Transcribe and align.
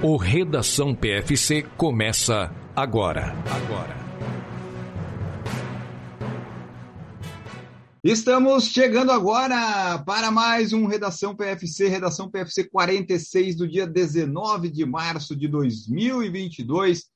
O 0.00 0.16
Redação 0.16 0.94
PFC 0.94 1.64
começa 1.76 2.54
agora. 2.76 3.34
Agora. 3.50 3.96
Estamos 8.04 8.68
chegando 8.68 9.10
agora 9.10 9.98
para 10.06 10.30
mais 10.30 10.72
um 10.72 10.86
Redação 10.86 11.34
PFC, 11.34 11.88
Redação 11.88 12.30
PFC 12.30 12.70
46 12.70 13.56
do 13.56 13.66
dia 13.66 13.88
19 13.88 14.70
de 14.70 14.86
março 14.86 15.34
de 15.34 15.48
2022. 15.48 17.06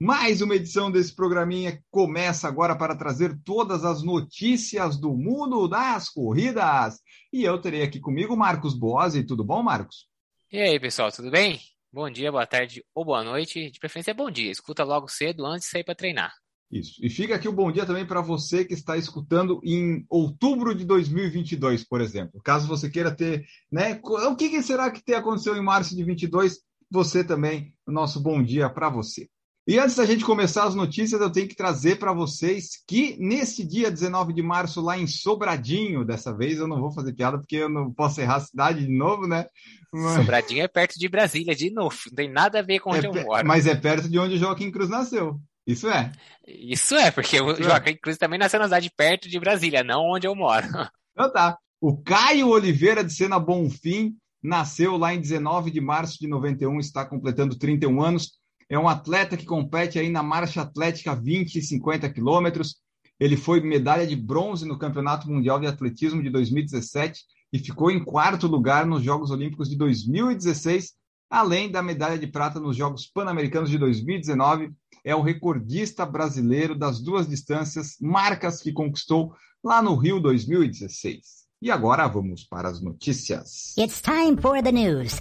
Mais 0.00 0.40
uma 0.40 0.54
edição 0.54 0.90
desse 0.90 1.14
programinha 1.14 1.78
começa 1.90 2.48
agora 2.48 2.74
para 2.74 2.96
trazer 2.96 3.38
todas 3.44 3.84
as 3.84 4.02
notícias 4.02 4.96
do 4.96 5.12
mundo 5.12 5.68
das 5.68 6.08
corridas. 6.08 7.00
E 7.30 7.44
eu 7.44 7.60
terei 7.60 7.82
aqui 7.82 8.00
comigo 8.00 8.34
Marcos 8.34 8.72
Boazzi. 8.72 9.24
Tudo 9.24 9.44
bom, 9.44 9.62
Marcos? 9.62 10.08
E 10.50 10.58
aí, 10.58 10.80
pessoal, 10.80 11.12
tudo 11.12 11.30
bem? 11.30 11.60
Bom 11.92 12.08
dia, 12.08 12.30
boa 12.30 12.46
tarde 12.46 12.84
ou 12.94 13.04
boa 13.04 13.24
noite. 13.24 13.68
De 13.68 13.80
preferência 13.80 14.12
é 14.12 14.14
bom 14.14 14.30
dia. 14.30 14.48
Escuta 14.48 14.84
logo 14.84 15.08
cedo 15.08 15.44
antes 15.44 15.66
de 15.66 15.72
sair 15.72 15.82
para 15.82 15.96
treinar. 15.96 16.32
Isso. 16.70 17.04
E 17.04 17.10
fica 17.10 17.34
aqui 17.34 17.48
o 17.48 17.52
bom 17.52 17.72
dia 17.72 17.84
também 17.84 18.06
para 18.06 18.20
você 18.20 18.64
que 18.64 18.74
está 18.74 18.96
escutando 18.96 19.60
em 19.64 20.06
outubro 20.08 20.72
de 20.72 20.84
2022, 20.84 21.84
por 21.84 22.00
exemplo. 22.00 22.40
Caso 22.44 22.68
você 22.68 22.88
queira 22.88 23.10
ter, 23.10 23.44
né? 23.72 24.00
O 24.04 24.36
que, 24.36 24.62
será 24.62 24.88
que 24.88 25.12
aconteceu 25.12 25.56
em 25.56 25.62
março 25.62 25.96
de 25.96 26.04
22? 26.04 26.60
Você 26.92 27.24
também, 27.24 27.74
o 27.84 27.90
nosso 27.90 28.20
bom 28.20 28.40
dia 28.40 28.70
para 28.70 28.88
você. 28.88 29.28
E 29.70 29.78
antes 29.78 29.94
da 29.94 30.04
gente 30.04 30.24
começar 30.24 30.64
as 30.64 30.74
notícias, 30.74 31.20
eu 31.20 31.30
tenho 31.30 31.46
que 31.46 31.54
trazer 31.54 31.96
para 31.96 32.12
vocês 32.12 32.82
que 32.88 33.16
nesse 33.20 33.64
dia 33.64 33.88
19 33.88 34.32
de 34.32 34.42
março, 34.42 34.80
lá 34.80 34.98
em 34.98 35.06
Sobradinho, 35.06 36.04
dessa 36.04 36.36
vez 36.36 36.58
eu 36.58 36.66
não 36.66 36.80
vou 36.80 36.90
fazer 36.90 37.12
piada 37.12 37.38
porque 37.38 37.54
eu 37.54 37.68
não 37.68 37.92
posso 37.92 38.20
errar 38.20 38.34
a 38.34 38.40
cidade 38.40 38.84
de 38.84 38.92
novo, 38.92 39.28
né? 39.28 39.46
Mas... 39.92 40.16
Sobradinho 40.16 40.64
é 40.64 40.66
perto 40.66 40.98
de 40.98 41.08
Brasília, 41.08 41.54
de 41.54 41.70
novo, 41.70 41.96
não 42.08 42.16
tem 42.16 42.28
nada 42.28 42.58
a 42.58 42.62
ver 42.62 42.80
com 42.80 42.90
onde 42.90 43.06
é, 43.06 43.08
eu 43.08 43.24
moro. 43.24 43.46
Mas 43.46 43.64
é 43.68 43.76
perto 43.76 44.08
de 44.08 44.18
onde 44.18 44.34
o 44.34 44.38
Joaquim 44.38 44.72
Cruz 44.72 44.90
nasceu. 44.90 45.40
Isso 45.64 45.88
é. 45.88 46.10
Isso 46.48 46.96
é, 46.96 47.12
porque 47.12 47.36
Isso 47.36 47.44
o 47.44 47.52
é. 47.52 47.62
Joaquim 47.62 47.90
é. 47.90 47.96
Cruz 47.96 48.18
também 48.18 48.40
nasceu 48.40 48.58
na 48.58 48.66
cidade 48.66 48.90
perto 48.96 49.28
de 49.28 49.38
Brasília, 49.38 49.84
não 49.84 50.02
onde 50.02 50.26
eu 50.26 50.34
moro. 50.34 50.66
Então 51.12 51.32
tá. 51.32 51.56
O 51.80 51.96
Caio 51.96 52.48
Oliveira 52.48 53.04
de 53.04 53.12
Sena 53.12 53.38
Bonfim 53.38 54.16
nasceu 54.42 54.96
lá 54.96 55.14
em 55.14 55.20
19 55.20 55.70
de 55.70 55.80
março 55.80 56.18
de 56.18 56.26
91, 56.26 56.80
está 56.80 57.04
completando 57.04 57.56
31 57.56 58.02
anos 58.02 58.39
é 58.70 58.78
um 58.78 58.88
atleta 58.88 59.36
que 59.36 59.44
compete 59.44 59.98
aí 59.98 60.08
na 60.08 60.22
marcha 60.22 60.62
atlética 60.62 61.12
20 61.12 61.56
e 61.56 61.62
50 61.62 62.08
quilômetros. 62.08 62.76
Ele 63.18 63.36
foi 63.36 63.60
medalha 63.60 64.06
de 64.06 64.14
bronze 64.14 64.64
no 64.64 64.78
Campeonato 64.78 65.28
Mundial 65.28 65.58
de 65.58 65.66
Atletismo 65.66 66.22
de 66.22 66.30
2017 66.30 67.20
e 67.52 67.58
ficou 67.58 67.90
em 67.90 68.02
quarto 68.02 68.46
lugar 68.46 68.86
nos 68.86 69.02
Jogos 69.02 69.32
Olímpicos 69.32 69.68
de 69.68 69.76
2016, 69.76 70.92
além 71.28 71.68
da 71.68 71.82
medalha 71.82 72.16
de 72.16 72.28
prata 72.28 72.60
nos 72.60 72.76
Jogos 72.76 73.08
Pan-Americanos 73.08 73.70
de 73.70 73.76
2019. 73.76 74.70
É 75.04 75.16
o 75.16 75.22
recordista 75.22 76.06
brasileiro 76.06 76.78
das 76.78 77.00
duas 77.00 77.28
distâncias, 77.28 77.96
marcas 78.00 78.62
que 78.62 78.72
conquistou 78.72 79.34
lá 79.64 79.82
no 79.82 79.96
Rio 79.96 80.20
2016. 80.20 81.40
E 81.60 81.70
agora 81.70 82.06
vamos 82.06 82.44
para 82.44 82.68
as 82.68 82.80
notícias. 82.80 83.76
It's 83.76 84.00
time 84.00 84.40
for 84.40 84.62
the 84.62 84.72
news. 84.72 85.20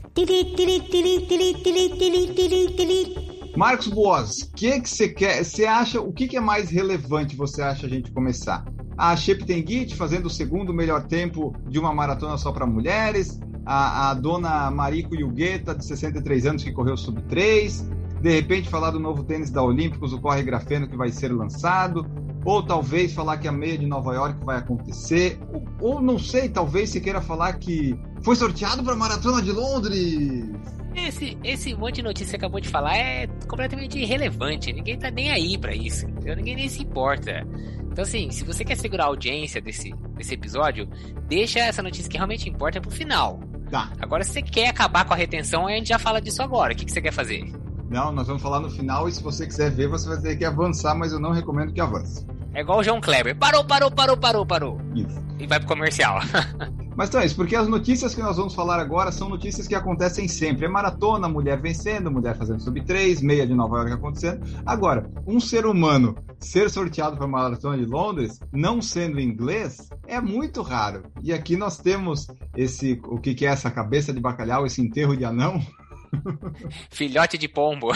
Marcos 3.55 3.88
Boas, 3.88 4.42
o 4.42 4.52
que 4.53 4.80
que 4.80 4.89
você 4.89 5.09
quer? 5.09 5.44
Você 5.44 5.66
acha 5.66 6.00
o 6.00 6.14
que, 6.14 6.28
que 6.28 6.38
é 6.38 6.39
mais 6.39 6.69
relevante? 6.69 7.36
Você 7.36 7.61
acha 7.61 7.88
a 7.88 7.89
gente 7.89 8.11
começar? 8.11 8.64
A 8.97 9.16
Sheptengit 9.16 9.95
fazendo 9.95 10.28
o 10.28 10.30
segundo 10.30 10.73
melhor 10.73 11.03
tempo 11.08 11.55
de 11.67 11.80
uma 11.80 11.94
maratona 11.94 12.38
só 12.38 12.52
para 12.52 12.66
mulheres, 12.66 13.39
a, 13.66 14.11
a 14.11 14.14
dona 14.14 14.70
Mariko 14.70 15.16
Yugueta, 15.16 15.73
de 15.73 15.86
63 15.86 16.45
anos, 16.45 16.64
que 16.64 16.72
correu 16.72 16.95
sub 16.95 17.22
3, 17.23 17.89
de 18.21 18.30
repente 18.30 18.70
falar 18.70 18.92
do 18.92 18.99
novo 18.99 19.23
tênis 19.23 19.49
da 19.49 19.64
Olímpicos, 19.64 20.14
o 20.14 20.20
Corre 20.20 20.43
Grafeno, 20.43 20.87
que 20.87 20.98
vai 20.98 21.10
ser 21.10 21.31
lançado, 21.31 22.05
ou 22.45 22.64
talvez 22.64 23.14
falar 23.14 23.38
que 23.38 23.48
a 23.48 23.52
meia 23.52 23.77
de 23.77 23.86
Nova 23.86 24.14
York 24.14 24.44
vai 24.44 24.58
acontecer, 24.58 25.39
ou, 25.54 25.64
ou 25.80 26.02
não 26.02 26.17
sei, 26.17 26.50
talvez 26.50 26.89
você 26.89 27.00
queira 27.00 27.22
falar 27.22 27.54
que 27.54 27.98
foi 28.23 28.36
sorteado 28.36 28.83
para 28.83 28.94
a 28.94 28.98
Maratona 28.98 29.42
de 29.42 29.52
Londres. 29.52 30.49
Esse, 30.95 31.38
esse 31.44 31.73
monte 31.76 31.95
de 31.95 32.04
notícia 32.04 32.26
que 32.26 32.32
você 32.32 32.36
acabou 32.36 32.60
de 32.60 32.67
falar 32.67 32.98
é 32.98 33.28
completamente 33.48 33.98
irrelevante. 33.98 34.73
Ninguém 34.73 34.98
tá 34.98 35.11
nem 35.11 35.32
aí 35.32 35.58
para 35.58 35.73
isso. 35.73 36.05
Entendeu? 36.08 36.36
Ninguém 36.36 36.55
nem 36.55 36.67
se 36.67 36.82
importa. 36.82 37.45
Então, 37.92 38.04
assim, 38.04 38.32
se 38.32 38.44
você 38.44 38.66
quer 38.66 38.76
segurar 38.76 39.05
a 39.05 39.08
audiência 39.08 39.61
desse, 39.61 39.94
desse 40.16 40.33
episódio, 40.33 40.89
deixa 41.28 41.60
essa 41.60 41.83
notícia 41.83 42.10
que 42.10 42.17
realmente 42.17 42.49
importa 42.49 42.82
pro 42.82 42.92
final. 42.92 43.39
Tá. 43.70 43.92
Agora, 43.99 44.23
se 44.23 44.33
você 44.33 44.42
quer 44.42 44.70
acabar 44.70 45.05
com 45.05 45.14
a 45.14 45.17
retenção, 45.17 45.67
a 45.67 45.72
gente 45.72 45.89
já 45.89 45.99
fala 45.99 46.20
disso 46.20 46.42
agora. 46.42 46.73
O 46.73 46.76
que, 46.76 46.86
que 46.86 46.92
você 46.92 47.02
quer 47.02 47.14
fazer? 47.14 47.44
Não, 47.89 48.11
nós 48.11 48.27
vamos 48.27 48.42
falar 48.42 48.60
no 48.60 48.70
final 48.70 49.10
e 49.10 49.11
se 49.11 49.23
você 49.23 49.48
quiser 49.48 49.72
ver, 49.72 49.88
você 49.88 50.08
vai 50.08 50.17
ter 50.20 50.36
que 50.38 50.45
avançar, 50.45 50.95
mas 50.95 51.11
eu 51.11 51.20
não 51.20 51.32
recomendo 51.32 51.73
que 51.73 51.82
avance. 51.82 52.26
É 52.54 52.61
igual 52.61 52.80
o 52.80 52.83
João 52.83 53.02
Kleber. 53.02 53.36
Parou, 53.36 53.64
parou, 53.64 53.92
parou, 53.92 54.17
parou, 54.17 54.45
parou. 54.45 54.82
Isso. 54.95 55.23
E 55.39 55.48
vai 55.48 55.60
pro 55.60 55.67
comercial. 55.67 56.20
Mas 56.99 57.08
então 57.08 57.22
é 57.22 57.26
isso, 57.26 57.36
porque 57.38 57.55
as 57.55 57.70
notícias 57.70 58.14
que 58.14 58.22
nós 58.22 58.36
vamos 58.36 58.54
falar 58.54 58.78
agora 58.78 59.10
são 59.10 59.30
notícias 59.30 59.70
que 59.70 59.73
acontecem 59.73 60.28
sempre. 60.28 60.66
É 60.66 60.67
maratona, 60.67 61.30
mulher 61.30 61.58
vencendo, 61.58 62.11
mulher 62.11 62.36
fazendo 62.36 62.60
sub 62.60 62.82
3, 62.82 63.22
meia 63.22 63.48
de 63.48 63.54
Nova 63.54 63.78
York 63.78 63.94
acontecendo. 63.94 64.45
Agora, 64.66 65.10
um 65.26 65.39
ser 65.39 65.66
humano 65.66 66.14
ser 66.42 66.70
sorteado 66.70 67.16
para 67.16 67.23
a 67.23 67.30
maratona 67.30 67.78
de 67.78 67.86
Londres, 67.86 68.38
não 68.52 68.82
sendo 68.82 69.17
inglês, 69.17 69.88
é 70.05 70.20
muito 70.20 70.61
raro. 70.61 71.04
E 71.23 71.32
aqui 71.32 71.55
nós 71.55 71.78
temos 71.78 72.28
esse, 72.54 72.99
o 73.05 73.17
que, 73.17 73.33
que 73.33 73.45
é 73.45 73.49
essa 73.49 73.72
cabeça 73.72 74.11
de 74.11 74.20
bacalhau, 74.20 74.66
esse 74.66 74.82
enterro 74.82 75.16
de 75.16 75.23
anão. 75.23 75.61
Filhote 76.92 77.37
de 77.37 77.47
pombo. 77.47 77.92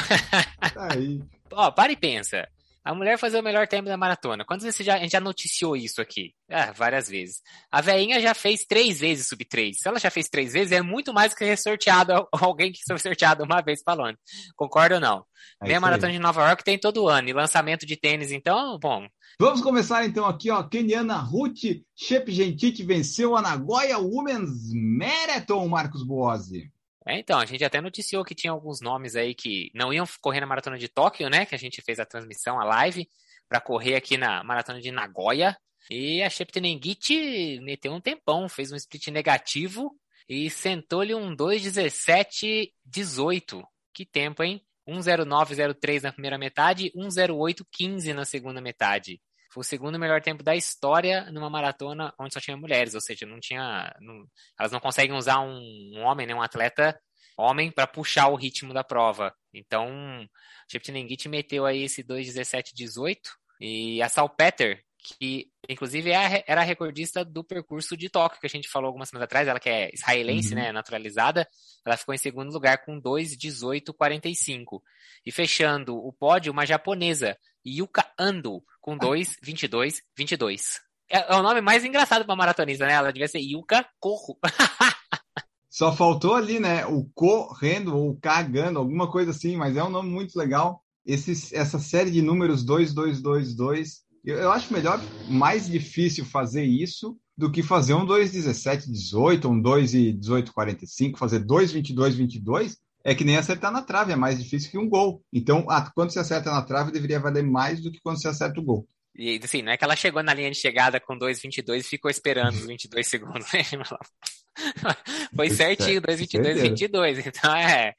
Tá 0.74 0.94
aí. 0.94 1.22
Ó, 1.52 1.72
para 1.72 1.92
e 1.92 1.96
pensa. 1.96 2.48
A 2.86 2.94
mulher 2.94 3.18
fazer 3.18 3.40
o 3.40 3.44
melhor 3.44 3.66
tempo 3.66 3.88
da 3.88 3.96
maratona. 3.96 4.44
Quantas 4.44 4.66
vezes 4.66 4.86
já, 4.86 4.96
a 4.96 5.00
gente 5.00 5.12
já 5.14 5.22
noticiou 5.22 5.74
isso 5.74 6.02
aqui? 6.02 6.34
Ah, 6.50 6.74
várias 6.74 7.08
vezes. 7.08 7.42
A 7.72 7.80
veinha 7.80 8.20
já 8.20 8.34
fez 8.34 8.66
três 8.66 9.00
vezes 9.00 9.30
sub 9.30 9.46
3. 9.46 9.78
Se 9.80 9.88
ela 9.88 10.00
já 10.00 10.10
fez 10.10 10.28
três 10.28 10.52
vezes, 10.52 10.74
é 10.74 10.82
muito 10.82 11.14
mais 11.14 11.34
que 11.34 11.56
sorteado 11.56 12.28
alguém 12.34 12.74
que 12.74 12.82
foi 12.86 13.00
sorteado 13.00 13.46
uma 13.46 13.62
vez 13.62 13.82
falando. 13.86 14.18
Concorda 14.58 14.96
ou 14.96 15.02
não? 15.02 15.26
É 15.62 15.68
Meia 15.68 15.80
maratona 15.80 16.10
aí. 16.10 16.18
de 16.18 16.20
Nova 16.20 16.46
York 16.46 16.62
tem 16.62 16.78
todo 16.78 17.08
ano. 17.08 17.30
E 17.30 17.34
lançamento 17.34 17.86
de 17.86 17.96
tênis, 17.96 18.34
então, 18.34 18.78
bom. 18.78 19.08
Vamos 19.40 19.62
começar 19.62 20.06
então 20.06 20.26
aqui, 20.26 20.52
ó. 20.52 20.62
Keniana 20.64 21.16
Ruth 21.20 21.62
Shepgentit 21.96 22.84
venceu 22.84 23.38
a 23.38 23.42
Nagoya 23.42 23.98
Women's 23.98 24.74
Marathon, 24.74 25.70
Marcos 25.70 26.04
Boazzi. 26.04 26.70
É, 27.06 27.20
então, 27.20 27.40
a 27.40 27.46
gente 27.46 27.64
até 27.64 27.82
noticiou 27.82 28.24
que 28.24 28.34
tinha 28.34 28.52
alguns 28.52 28.80
nomes 28.80 29.16
aí 29.16 29.36
que 29.36 29.70
não 29.74 29.94
iam 29.94 30.06
correr 30.22 30.40
na 30.40 30.48
maratona 30.48 30.78
de 30.78 30.88
Tóquio, 30.88 31.30
né? 31.30 31.46
Que 31.46 31.56
a 31.56 31.58
gente 31.58 31.82
fez 31.82 32.00
a 32.00 32.06
transmissão, 32.06 32.60
a 32.60 32.64
live, 32.64 33.10
para 33.50 33.60
correr 33.60 33.96
aqui 33.96 34.18
na 34.18 34.44
maratona 34.44 34.80
de 34.80 34.92
Nagoya. 34.92 35.58
E 35.90 36.24
a 36.24 36.30
Sheptenengit 36.30 37.60
meteu 37.62 37.92
um 37.92 38.00
tempão, 38.00 38.48
fez 38.48 38.72
um 38.72 38.78
split 38.78 39.08
negativo 39.08 39.92
e 40.30 40.50
sentou-lhe 40.50 41.14
um 41.14 41.36
2,17,18. 41.36 43.62
Que 43.94 44.06
tempo, 44.06 44.42
hein? 44.42 44.66
1,09,03 44.88 46.04
na 46.04 46.14
primeira 46.14 46.38
metade, 46.38 46.90
1,08,15 46.96 48.14
na 48.14 48.24
segunda 48.26 48.62
metade. 48.62 49.20
Foi 49.54 49.62
o 49.62 49.64
segundo 49.64 50.00
melhor 50.00 50.20
tempo 50.20 50.44
da 50.44 50.56
história 50.56 51.30
numa 51.32 51.48
maratona 51.48 52.12
onde 52.20 52.34
só 52.34 52.40
tinha 52.40 52.58
mulheres, 52.58 52.96
ou 52.96 53.02
seja, 53.02 53.24
não 53.24 53.40
tinha. 53.40 53.96
Não, 54.02 54.26
elas 54.60 54.72
não 54.72 54.80
conseguem 54.80 55.16
usar 55.16 55.42
um, 55.42 55.92
um 55.94 56.02
homem, 56.02 56.26
né, 56.26 56.34
um 56.34 56.42
atleta 56.42 57.00
homem, 57.38 57.72
para 57.72 57.86
puxar 57.86 58.30
o 58.30 58.36
ritmo 58.36 58.74
da 58.74 58.84
prova. 58.84 59.32
Então, 59.54 60.28
Cheptenengit 60.68 61.30
meteu 61.30 61.68
aí 61.68 61.84
esse 61.84 62.04
2,17,18 62.04 63.18
e 63.62 64.02
a 64.02 64.10
Salpeter, 64.10 64.84
que 64.98 65.48
inclusive 65.70 66.12
é 66.12 66.44
era 66.48 66.62
a 66.62 66.64
recordista 66.64 67.24
do 67.24 67.44
percurso 67.44 67.96
de 67.96 68.10
Tóquio, 68.10 68.40
que 68.40 68.48
a 68.48 68.50
gente 68.50 68.68
falou 68.68 68.88
algumas 68.88 69.10
semanas 69.10 69.26
atrás, 69.26 69.48
ela 69.48 69.60
que 69.60 69.70
é 69.70 69.92
israelense, 69.94 70.56
uhum. 70.56 70.62
né, 70.62 70.72
naturalizada, 70.72 71.48
ela 71.86 71.98
ficou 71.98 72.16
em 72.16 72.18
segundo 72.18 72.52
lugar 72.52 72.84
com 72.84 73.00
2,18,45. 73.00 74.82
E 75.24 75.32
fechando 75.32 75.96
o 75.96 76.12
pódio, 76.12 76.52
uma 76.52 76.66
japonesa, 76.66 77.38
Yuka 77.66 78.12
Ando, 78.18 78.64
com 78.84 78.98
2, 78.98 79.38
22, 79.42 80.02
22. 80.16 80.82
É, 81.10 81.34
o 81.34 81.42
nome 81.42 81.62
mais 81.62 81.86
engraçado 81.86 82.26
pra 82.26 82.36
maratonista, 82.36 82.86
né? 82.86 82.94
Ela 82.94 83.14
devia 83.14 83.30
ser 83.30 83.40
Yuka 83.40 83.86
Corro. 83.98 84.38
Só 85.70 85.96
faltou 85.96 86.36
ali, 86.36 86.60
né? 86.60 86.86
O 86.86 87.10
correndo 87.16 87.98
ou 87.98 88.18
cagando, 88.22 88.78
alguma 88.78 89.10
coisa 89.10 89.32
assim, 89.32 89.56
mas 89.56 89.78
é 89.78 89.84
um 89.84 89.90
nome 89.90 90.10
muito 90.10 90.38
legal. 90.38 90.84
Esse, 91.06 91.56
essa 91.56 91.80
série 91.80 92.12
de 92.12 92.22
números 92.22 92.64
2222, 92.66 94.02
eu, 94.26 94.38
eu 94.38 94.52
acho 94.52 94.74
melhor, 94.74 95.02
mais 95.30 95.66
difícil 95.68 96.26
fazer 96.26 96.66
isso 96.66 97.18
do 97.38 97.50
que 97.50 97.64
fazer 97.64 97.94
um 97.94 98.06
2,17,18, 98.06 99.46
um 99.50 99.62
2,18,45, 99.62 101.18
fazer 101.18 101.40
2,22,22, 101.46 102.76
é 103.04 103.14
que 103.14 103.24
nem 103.24 103.38
acertar 103.38 103.72
na 103.72 103.82
trave, 103.82 104.14
é 104.14 104.16
mais 104.16 104.42
difícil 104.42 104.72
que 104.72 104.78
um 104.78 104.88
gol. 104.88 105.24
Então, 105.32 105.66
ah, 105.70 105.92
quando 105.94 106.12
você 106.12 106.20
acerta 106.20 106.52
na 106.52 106.62
trave, 106.62 106.92
deveria 106.92 107.20
valer 107.20 107.44
mais 107.44 107.82
do 107.82 107.92
que 107.92 108.00
quando 108.02 108.22
você 108.22 108.28
acerta 108.28 108.60
o 108.60 108.64
gol. 108.64 108.88
E 109.16 109.40
assim, 109.44 109.62
não 109.62 109.72
é 109.72 109.78
que 109.78 109.84
ela 109.84 109.96
chegou 109.96 110.24
na 110.24 110.34
linha 110.34 110.50
de 110.50 110.58
chegada 110.58 111.00
com 111.00 111.18
2,22 111.18 111.80
e 111.80 111.84
ficou 111.84 112.10
esperando 112.10 112.56
os 112.56 112.66
22 112.66 113.08
segundos. 113.08 113.48
Foi 115.36 115.50
certinho, 115.50 116.02
2,22, 116.02 116.62
22. 116.62 117.28
Então 117.28 117.56
é, 117.56 117.94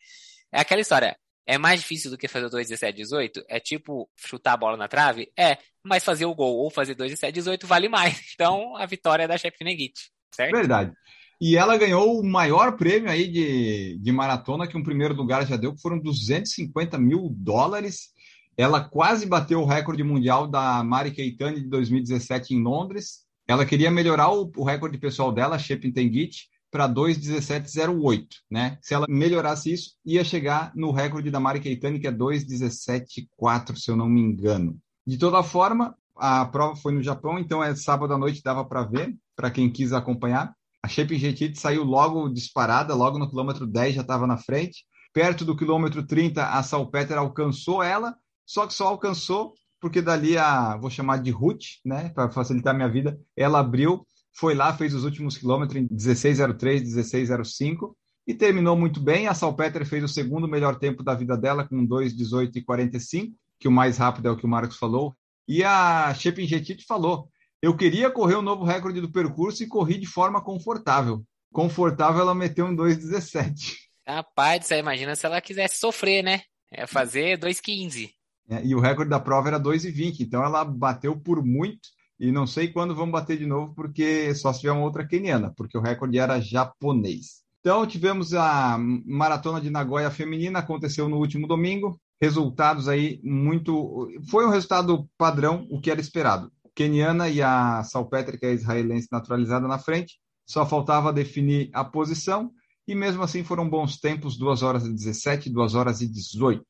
É 0.53 0.61
aquela 0.61 0.81
história. 0.81 1.17
É 1.47 1.59
mais 1.59 1.81
difícil 1.81 2.11
do 2.11 2.17
que 2.17 2.27
fazer 2.27 2.47
o 2.47 2.51
2, 2.51 2.69
17, 2.69 2.97
18? 2.97 3.45
É 3.49 3.61
tipo 3.61 4.09
chutar 4.17 4.55
a 4.55 4.57
bola 4.57 4.77
na 4.77 4.89
trave? 4.89 5.31
É, 5.39 5.59
mas 5.85 6.03
fazer 6.03 6.25
o 6.25 6.35
gol 6.35 6.57
ou 6.57 6.71
fazer 6.71 6.95
2, 6.95 7.11
17, 7.11 7.33
18 7.35 7.67
vale 7.67 7.89
mais. 7.89 8.19
Então 8.35 8.75
a 8.77 8.87
vitória 8.87 9.25
é 9.25 9.29
da 9.29 9.37
Chef 9.37 9.57
Negit, 9.63 10.11
certo? 10.35 10.53
Verdade. 10.53 10.93
E 11.41 11.57
ela 11.57 11.77
ganhou 11.77 12.21
o 12.21 12.25
maior 12.25 12.77
prêmio 12.77 13.11
aí 13.11 13.29
de, 13.29 13.99
de 13.99 14.13
maratona 14.13 14.67
que 14.67 14.77
um 14.77 14.83
primeiro 14.83 15.15
lugar 15.15 15.47
já 15.47 15.57
deu, 15.57 15.75
que 15.75 15.81
foram 15.81 15.99
250 15.99 16.99
mil 16.99 17.29
dólares. 17.31 18.09
Ela 18.57 18.81
quase 18.81 19.27
bateu 19.27 19.61
o 19.61 19.67
recorde 19.67 20.05
mundial 20.05 20.47
da 20.47 20.83
Mari 20.85 21.11
Keitani 21.11 21.61
de 21.61 21.69
2017 21.69 22.55
em 22.55 22.63
Londres. 22.63 23.25
Ela 23.47 23.67
queria 23.67 23.91
melhorar 23.91 24.31
o, 24.31 24.51
o 24.57 24.65
recorde 24.65 24.97
pessoal 24.97 25.33
dela, 25.33 25.59
Shepin 25.59 25.93
Tengit, 25.93 26.49
para 26.71 26.89
2,1708, 26.89 28.27
né? 28.51 28.79
Se 28.83 28.95
ela 28.95 29.07
melhorasse 29.09 29.73
isso, 29.73 29.93
ia 30.05 30.25
chegar 30.25 30.73
no 30.75 30.91
recorde 30.91 31.31
da 31.31 31.39
Mari 31.39 31.61
Keitani, 31.61 32.01
que 32.01 32.09
é 32.09 32.11
2,174, 32.11 33.77
se 33.77 33.91
eu 33.91 33.97
não 33.97 34.09
me 34.09 34.21
engano. 34.21 34.77
De 35.07 35.17
toda 35.17 35.43
forma, 35.45 35.95
a 36.17 36.45
prova 36.45 36.75
foi 36.75 36.93
no 36.93 37.01
Japão, 37.01 37.39
então 37.39 37.63
é 37.63 37.77
sábado 37.77 38.13
à 38.13 38.19
noite, 38.19 38.43
dava 38.43 38.65
para 38.65 38.83
ver, 38.83 39.15
para 39.37 39.53
quem 39.53 39.71
quis 39.71 39.93
acompanhar. 39.93 40.53
A 40.85 40.89
Shape 40.89 41.57
saiu 41.57 41.83
logo 41.83 42.29
disparada, 42.29 42.95
logo 42.95 43.19
no 43.19 43.27
quilômetro 43.27 43.67
10 43.67 43.95
já 43.95 44.03
estava 44.03 44.27
na 44.27 44.37
frente. 44.37 44.85
Perto 45.15 45.43
do 45.43 45.57
quilômetro 45.57 46.07
30, 46.07 46.45
a 46.45 46.63
Salpeter 46.63 47.17
alcançou 47.17 47.83
ela, 47.83 48.15
só 48.45 48.67
que 48.67 48.75
só 48.75 48.89
alcançou 48.89 49.55
porque 49.81 50.03
dali 50.03 50.37
a, 50.37 50.77
vou 50.77 50.91
chamar 50.91 51.23
de 51.23 51.31
Ruth, 51.31 51.65
né, 51.83 52.11
para 52.11 52.31
facilitar 52.31 52.75
minha 52.75 52.89
vida, 52.89 53.19
ela 53.35 53.61
abriu 53.61 54.07
foi 54.37 54.55
lá, 54.55 54.77
fez 54.77 54.93
os 54.93 55.05
últimos 55.05 55.39
quilômetros 55.39 55.81
em 55.81 55.89
16,03, 55.89 56.83
16,05 56.83 57.95
e 58.27 58.35
terminou 58.35 58.77
muito 58.77 59.01
bem. 59.01 59.27
A 59.27 59.33
Salpeter 59.33 59.87
fez 59.87 60.05
o 60.05 60.09
segundo 60.09 60.47
melhor 60.47 60.79
tempo 60.79 61.03
da 61.03 61.15
vida 61.15 61.35
dela 61.35 61.67
com 61.67 61.87
2,18 61.87 62.57
e 62.57 62.63
45, 62.63 63.35
que 63.59 63.69
o 63.69 63.73
mais 63.73 63.97
rápido 63.97 64.29
é 64.29 64.31
o 64.31 64.37
que 64.37 64.45
o 64.45 64.49
Marcos 64.49 64.77
falou. 64.77 65.17
E 65.49 65.65
a 65.65 66.13
Shepin 66.13 66.47
falou: 66.87 67.31
eu 67.65 67.75
queria 67.75 68.11
correr 68.11 68.35
o 68.35 68.43
novo 68.43 68.63
recorde 68.63 69.01
do 69.01 69.11
percurso 69.11 69.63
e 69.63 69.67
corri 69.67 69.99
de 69.99 70.07
forma 70.07 70.43
confortável. 70.43 71.25
Confortável 71.51 72.21
ela 72.21 72.35
meteu 72.35 72.67
um 72.67 72.77
2,17. 72.77 73.77
Rapaz, 74.07 74.67
você 74.67 74.79
imagina 74.79 75.17
se 75.17 75.25
ela 75.25 75.41
quisesse 75.41 75.79
sofrer, 75.79 76.23
né? 76.23 76.43
É 76.71 76.87
fazer 76.87 77.39
2,15. 77.39 78.11
É, 78.51 78.63
e 78.63 78.75
o 78.75 78.81
recorde 78.81 79.09
da 79.09 79.19
prova 79.19 79.49
era 79.49 79.59
2,20, 79.59 80.21
então 80.21 80.45
ela 80.45 80.63
bateu 80.63 81.19
por 81.19 81.43
muito 81.43 81.89
e 82.21 82.31
não 82.31 82.47
sei 82.47 82.69
quando 82.69 82.95
vamos 82.95 83.13
bater 83.13 83.39
de 83.39 83.47
novo, 83.47 83.75
porque 83.75 84.35
só 84.35 84.53
se 84.53 84.61
tiver 84.61 84.73
uma 84.73 84.85
outra 84.85 85.07
keniana, 85.07 85.51
porque 85.57 85.79
o 85.79 85.81
recorde 85.81 86.19
era 86.19 86.41
japonês. 86.41 87.43
Então, 87.61 87.87
tivemos 87.87 88.35
a 88.35 88.77
maratona 89.07 89.59
de 89.59 89.71
Nagoya 89.71 90.11
feminina, 90.11 90.59
aconteceu 90.59 91.09
no 91.09 91.17
último 91.17 91.47
domingo. 91.47 91.99
Resultados 92.21 92.89
aí 92.89 93.19
muito. 93.25 94.11
Foi 94.31 94.45
um 94.45 94.51
resultado 94.51 95.09
padrão, 95.17 95.67
o 95.71 95.81
que 95.81 95.91
era 95.91 95.99
esperado. 95.99 96.53
Keniana 96.75 97.29
e 97.29 97.41
a 97.41 97.83
Salpetric, 97.85 98.45
a 98.45 98.51
israelense 98.51 99.09
naturalizada 99.11 99.69
na 99.69 99.79
frente. 99.79 100.19
Só 100.47 100.67
faltava 100.67 101.13
definir 101.13 101.71
a 101.73 101.85
posição. 101.85 102.51
E 102.87 102.95
mesmo 102.95 103.23
assim 103.23 103.43
foram 103.43 103.69
bons 103.69 103.99
tempos, 103.99 104.37
2 104.37 104.63
horas 104.63 104.85
e 104.85 104.93
17, 104.93 105.49
2 105.49 105.75
horas 105.75 106.03
e 106.03 106.07
18. 106.07 106.63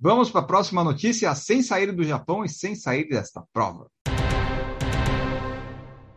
Vamos 0.00 0.30
para 0.30 0.40
a 0.40 0.44
próxima 0.44 0.82
notícia, 0.82 1.32
sem 1.34 1.62
sair 1.62 1.92
do 1.92 2.02
Japão 2.02 2.44
e 2.44 2.48
sem 2.48 2.74
sair 2.74 3.08
desta 3.08 3.44
prova. 3.52 3.86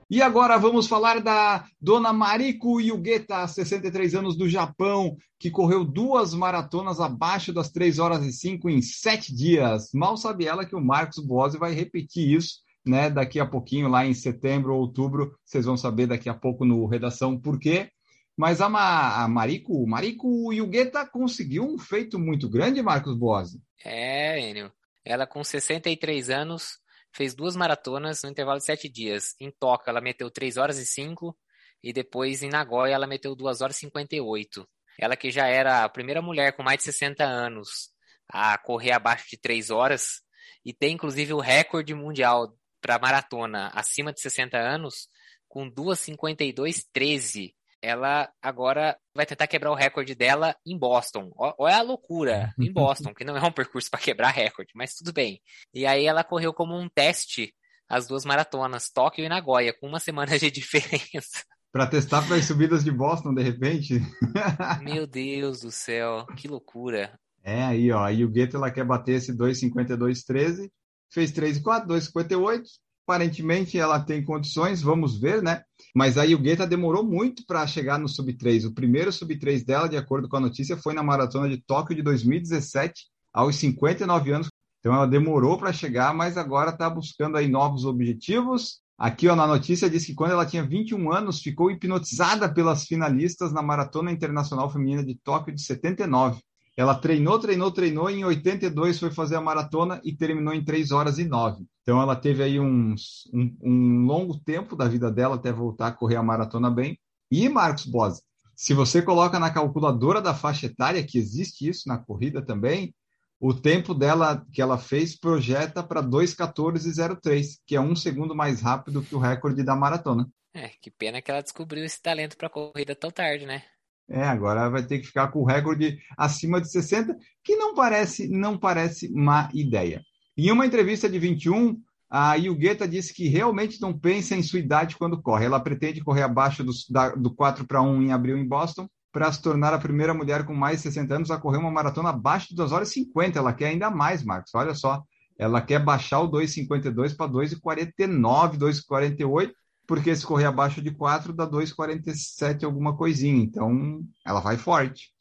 E 0.10 0.22
agora 0.22 0.58
vamos 0.58 0.88
falar 0.88 1.20
da 1.20 1.66
dona 1.82 2.14
Mariko 2.14 2.80
Yugeta, 2.80 3.48
63 3.48 4.16
anos 4.16 4.38
do 4.38 4.48
Japão, 4.48 5.18
que 5.40 5.52
correu 5.52 5.84
duas 5.84 6.34
maratonas 6.34 7.00
abaixo 7.00 7.52
das 7.52 7.70
3 7.70 8.00
horas 8.00 8.26
e 8.26 8.32
5 8.32 8.70
em 8.70 8.82
7 8.82 9.36
dias. 9.36 9.90
Mal 9.94 10.16
sabe 10.16 10.46
ela 10.46 10.66
que 10.66 10.76
o 10.76 10.84
Marcos 10.84 11.24
Bose 11.24 11.58
vai 11.58 11.74
repetir 11.74 12.32
isso 12.38 12.64
né, 12.86 13.10
daqui 13.10 13.40
a 13.40 13.46
pouquinho, 13.46 13.88
lá 13.88 14.06
em 14.06 14.14
setembro 14.14 14.74
ou 14.74 14.82
outubro. 14.82 15.38
Vocês 15.46 15.66
vão 15.66 15.78
saber 15.78 16.08
daqui 16.08 16.30
a 16.30 16.34
pouco 16.34 16.66
no 16.66 16.86
Redação 16.86 17.40
por 17.40 17.60
quê. 17.60 17.90
Mas 18.36 18.62
a, 18.62 18.68
Ma, 18.68 19.24
a 19.24 19.28
Mariko, 19.28 19.88
Mariko 19.88 20.52
Yugeta 20.52 21.06
conseguiu 21.06 21.64
um 21.64 21.78
feito 21.78 22.18
muito 22.18 22.50
grande, 22.50 22.82
Marcos 22.82 23.16
Bose. 23.16 23.62
É, 23.86 24.50
Enio. 24.50 24.72
Ela 25.06 25.28
com 25.28 25.44
63 25.44 26.30
anos 26.30 26.80
fez 27.12 27.36
duas 27.36 27.56
maratonas 27.56 28.24
no 28.24 28.30
intervalo 28.30 28.58
de 28.58 28.66
sete 28.66 28.90
dias. 28.90 29.36
Em 29.40 29.52
Toca, 29.52 29.92
ela 29.92 30.02
meteu 30.02 30.32
3 30.32 30.58
horas 30.58 30.80
e 30.80 30.86
5 30.86 31.38
e 31.84 31.94
depois 31.94 32.42
em 32.42 32.50
Nagoya 32.50 32.96
ela 32.96 33.06
meteu 33.06 33.36
2 33.36 33.62
horas 33.62 33.76
e 33.78 33.80
58. 33.82 34.68
Ela 34.98 35.16
que 35.16 35.30
já 35.30 35.48
era 35.48 35.84
a 35.84 35.90
primeira 35.90 36.22
mulher 36.22 36.56
com 36.56 36.64
mais 36.64 36.78
de 36.78 36.86
60 36.86 37.24
anos 37.24 37.92
a 38.28 38.58
correr 38.58 38.94
abaixo 38.94 39.30
de 39.30 39.38
3 39.38 39.70
horas 39.70 40.22
e 40.66 40.74
tem 40.74 40.94
inclusive 40.96 41.34
o 41.34 41.40
recorde 41.40 41.94
mundial 41.94 42.56
para 42.84 43.00
maratona 43.00 43.72
acima 43.74 44.12
de 44.12 44.20
60 44.20 44.58
anos 44.58 45.08
com 45.48 45.72
2:52:13 45.72 47.54
ela 47.82 48.30
agora 48.42 48.98
vai 49.14 49.26
tentar 49.26 49.46
quebrar 49.46 49.72
o 49.72 49.76
recorde 49.76 50.16
dela 50.16 50.56
em 50.66 50.78
Boston. 50.78 51.30
Olha 51.36 51.78
a 51.78 51.82
loucura, 51.82 52.54
em 52.58 52.72
Boston, 52.72 53.14
que 53.14 53.26
não 53.26 53.36
é 53.36 53.44
um 53.44 53.52
percurso 53.52 53.92
para 53.92 54.00
quebrar 54.00 54.30
recorde, 54.30 54.72
mas 54.74 54.96
tudo 54.96 55.12
bem. 55.12 55.42
E 55.74 55.86
aí 55.86 56.06
ela 56.06 56.24
correu 56.24 56.54
como 56.54 56.80
um 56.80 56.88
teste 56.88 57.54
as 57.90 58.08
duas 58.08 58.24
maratonas, 58.24 58.90
Tóquio 58.90 59.26
e 59.26 59.30
Nagoya, 59.30 59.74
com 59.74 59.88
uma 59.88 60.00
semana 60.00 60.40
de 60.40 60.50
diferença. 60.50 61.44
Para 61.74 61.86
testar 61.86 62.26
para 62.26 62.38
as 62.38 62.46
subidas 62.46 62.86
de 62.86 62.92
Boston, 62.92 63.34
de 63.34 63.44
repente? 63.44 64.00
Meu 64.82 65.06
Deus 65.06 65.60
do 65.60 65.72
céu, 65.72 66.26
que 66.38 66.48
loucura. 66.48 67.20
É 67.44 67.64
aí, 67.64 67.92
ó. 67.92 68.10
E 68.10 68.24
o 68.24 68.30
Gueto 68.30 68.56
ela 68.56 68.72
quer 68.72 68.86
bater 68.86 69.16
esse 69.16 69.36
2,52,13, 69.36 70.72
fez 71.14 71.32
3,4, 71.32 71.86
2,58, 71.88 72.64
aparentemente 73.06 73.78
ela 73.78 74.00
tem 74.00 74.24
condições, 74.24 74.82
vamos 74.82 75.20
ver, 75.20 75.44
né? 75.44 75.62
Mas 75.94 76.18
aí 76.18 76.34
o 76.34 76.40
Guetta 76.40 76.66
demorou 76.66 77.04
muito 77.04 77.46
para 77.46 77.68
chegar 77.68 78.00
no 78.00 78.08
sub 78.08 78.34
3. 78.34 78.66
O 78.66 78.74
primeiro 78.74 79.12
sub 79.12 79.38
3 79.38 79.64
dela, 79.64 79.88
de 79.88 79.98
acordo 79.98 80.28
com 80.28 80.38
a 80.38 80.40
notícia, 80.40 80.78
foi 80.78 80.94
na 80.94 81.04
maratona 81.04 81.48
de 81.48 81.58
Tóquio 81.58 81.96
de 81.96 82.02
2017, 82.02 83.06
aos 83.32 83.56
59 83.58 84.32
anos. 84.32 84.48
Então 84.80 84.94
ela 84.94 85.06
demorou 85.06 85.58
para 85.58 85.72
chegar, 85.72 86.14
mas 86.14 86.38
agora 86.38 86.72
está 86.72 86.90
buscando 86.90 87.38
aí 87.38 87.48
novos 87.48 87.86
objetivos. 87.86 88.82
Aqui 88.98 89.28
ó, 89.28 89.36
na 89.36 89.48
notícia 89.48 89.90
diz 89.90 90.06
que 90.06 90.14
quando 90.14 90.32
ela 90.32 90.46
tinha 90.46 90.64
21 90.64 91.12
anos, 91.12 91.42
ficou 91.42 91.70
hipnotizada 91.70 92.52
pelas 92.52 92.86
finalistas 92.86 93.52
na 93.52 93.62
Maratona 93.62 94.12
Internacional 94.12 94.70
Feminina 94.70 95.04
de 95.04 95.16
Tóquio 95.16 95.54
de 95.54 95.62
79. 95.62 96.42
Ela 96.76 96.96
treinou, 96.96 97.38
treinou, 97.38 97.72
treinou, 97.72 98.10
e 98.10 98.16
em 98.16 98.26
82 98.26 99.00
foi 99.00 99.12
fazer 99.12 99.36
a 99.36 99.42
maratona 99.42 100.02
e 100.04 100.16
terminou 100.16 100.54
em 100.54 100.64
3 100.64 100.92
horas 100.92 101.20
e 101.20 101.26
9. 101.26 101.66
Então 101.82 102.02
ela 102.02 102.16
teve 102.16 102.42
aí 102.42 102.60
uns, 102.60 103.30
um, 103.34 103.56
um 103.62 104.06
longo 104.06 104.40
tempo 104.40 104.76
da 104.76 104.88
vida 104.88 105.12
dela 105.12 105.36
até 105.36 105.52
voltar 105.52 105.88
a 105.88 105.92
correr 105.92 106.16
a 106.16 106.24
maratona 106.24 106.72
bem. 106.72 106.98
E 107.30 107.48
Marcos 107.48 107.86
Bosi, 107.86 108.22
se 108.56 108.74
você 108.74 109.02
coloca 109.02 109.40
na 109.40 109.52
calculadora 109.52 110.22
da 110.22 110.34
faixa 110.34 110.66
etária, 110.66 111.04
que 111.04 111.18
existe 111.18 111.68
isso 111.68 111.88
na 111.88 111.98
corrida 111.98 112.42
também, 112.42 112.94
o 113.40 113.54
tempo 113.54 113.94
dela 113.94 114.46
que 114.54 114.62
ela 114.62 114.78
fez 114.78 115.20
projeta 115.20 115.84
para 115.84 116.02
2,14,03, 116.02 117.60
que 117.68 117.76
é 117.76 117.82
um 117.82 117.96
segundo 117.96 118.34
mais 118.34 118.62
rápido 118.62 119.02
que 119.04 119.14
o 119.14 119.20
recorde 119.20 119.64
da 119.64 119.76
maratona. 119.76 120.30
É, 120.54 120.70
que 120.80 120.90
pena 120.90 121.22
que 121.22 121.30
ela 121.30 121.42
descobriu 121.42 121.84
esse 121.84 122.02
talento 122.02 122.38
para 122.38 122.50
corrida 122.50 122.96
tão 122.96 123.12
tarde, 123.12 123.46
né? 123.46 123.64
É, 124.10 124.24
agora 124.24 124.70
vai 124.70 124.84
ter 124.84 125.00
que 125.00 125.08
ficar 125.08 125.30
com 125.30 125.40
o 125.40 125.46
recorde 125.46 125.98
acima 126.18 126.60
de 126.60 126.70
60, 126.70 127.18
que 127.44 127.56
não 127.56 127.74
parece, 127.74 128.28
não 128.28 128.58
parece 128.58 129.12
má 129.12 129.50
ideia. 129.54 130.04
Em 130.38 130.52
uma 130.52 130.66
entrevista 130.66 131.10
de 131.10 131.18
21, 131.18 131.80
a 132.10 132.36
Yugueta 132.36 132.88
disse 132.88 133.14
que 133.14 133.28
realmente 133.28 133.82
não 133.82 133.98
pensa 133.98 134.36
em 134.36 134.44
sua 134.44 134.60
idade 134.60 134.98
quando 134.98 135.22
corre. 135.22 135.46
Ela 135.46 135.60
pretende 135.60 136.04
correr 136.04 136.24
abaixo 136.24 136.64
do, 136.64 136.72
da, 136.90 137.10
do 137.10 137.34
4 137.34 137.66
para 137.66 137.82
1 137.82 138.04
em 138.04 138.12
abril 138.12 138.38
em 138.38 138.48
Boston 138.48 138.88
para 139.12 139.32
se 139.32 139.42
tornar 139.42 139.74
a 139.74 139.80
primeira 139.80 140.14
mulher 140.14 140.46
com 140.46 140.54
mais 140.54 140.78
de 140.78 140.84
60 140.84 141.16
anos 141.16 141.32
a 141.32 141.38
correr 141.38 141.58
uma 141.58 141.72
maratona 141.72 142.10
abaixo 142.10 142.50
de 142.50 142.56
2 142.56 142.72
horas 142.72 142.90
e 142.90 142.94
50. 142.94 143.40
Ela 143.40 143.54
quer 143.54 143.68
ainda 143.68 143.90
mais, 143.90 144.24
Marcos. 144.24 144.54
Olha 144.56 144.74
só. 144.74 145.04
Ela 145.38 145.62
quer 145.62 145.80
baixar 145.80 146.22
o 146.22 146.30
2,52 146.30 147.16
para 147.16 147.32
2,49, 147.32 148.58
2,48, 148.58 149.52
porque 149.88 150.16
se 150.16 150.26
correr 150.26 150.46
abaixo 150.46 150.82
de 150.82 150.92
4 150.92 151.34
dá 151.34 151.50
2,47 151.50 152.64
alguma 152.64 152.96
coisinha. 152.96 153.44
Então, 153.44 154.02
ela 154.26 154.40
vai 154.40 154.58
forte. 154.58 155.12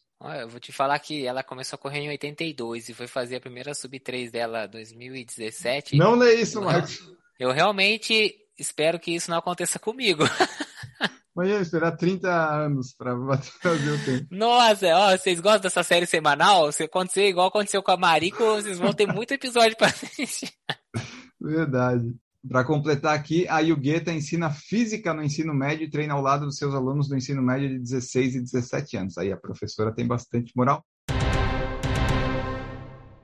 Eu 0.41 0.49
vou 0.49 0.61
te 0.61 0.71
falar 0.71 0.99
que 1.01 1.27
ela 1.27 1.43
começou 1.43 1.77
a 1.77 1.81
correr 1.81 1.99
em 1.99 2.09
82 2.09 2.89
e 2.89 2.95
foi 2.95 3.09
fazer 3.09 3.37
a 3.37 3.41
primeira 3.41 3.75
sub-3 3.75 4.31
dela 4.31 4.67
em 4.67 4.71
2017. 4.71 5.97
Não 5.97 6.15
lê 6.15 6.37
isso, 6.37 6.63
Marcos. 6.63 7.01
Eu 7.41 7.51
realmente 7.51 8.33
espero 8.57 9.01
que 9.01 9.11
isso 9.11 9.31
não 9.31 9.39
aconteça 9.39 9.81
comigo. 9.81 10.23
Imagina 11.35 11.61
esperar 11.61 11.97
30 11.97 12.29
anos 12.29 12.93
para 12.93 13.17
fazer 13.61 13.91
o 13.91 14.05
tempo. 14.05 14.27
Nossa, 14.31 14.87
ó, 14.95 15.17
vocês 15.17 15.41
gostam 15.41 15.63
dessa 15.63 15.83
série 15.83 16.07
semanal? 16.07 16.71
Se 16.71 16.85
acontecer 16.85 17.27
igual 17.27 17.49
aconteceu 17.49 17.83
com 17.83 17.91
a 17.91 17.97
Marico, 17.97 18.45
vocês 18.45 18.79
vão 18.79 18.93
ter 18.93 19.07
muito 19.07 19.33
episódio 19.33 19.77
para 19.77 19.89
assistir. 19.91 20.53
Verdade. 21.41 22.15
Para 22.49 22.65
completar 22.65 23.15
aqui, 23.15 23.47
a 23.47 23.61
Yugueta 23.61 24.13
ensina 24.13 24.51
física 24.51 25.15
no 25.15 25.23
ensino 25.23 25.55
médio 25.55 25.85
e 25.85 25.91
treina 25.91 26.15
ao 26.15 26.21
lado 26.21 26.45
dos 26.45 26.57
seus 26.57 26.75
alunos 26.75 27.07
do 27.09 27.17
ensino 27.17 27.41
médio 27.41 27.69
de 27.69 27.79
16 27.79 28.35
e 28.35 28.41
17 28.41 28.97
anos. 28.97 29.17
Aí 29.17 29.31
a 29.31 29.37
professora 29.37 29.95
tem 29.95 30.05
bastante 30.05 30.53
moral. 30.57 30.85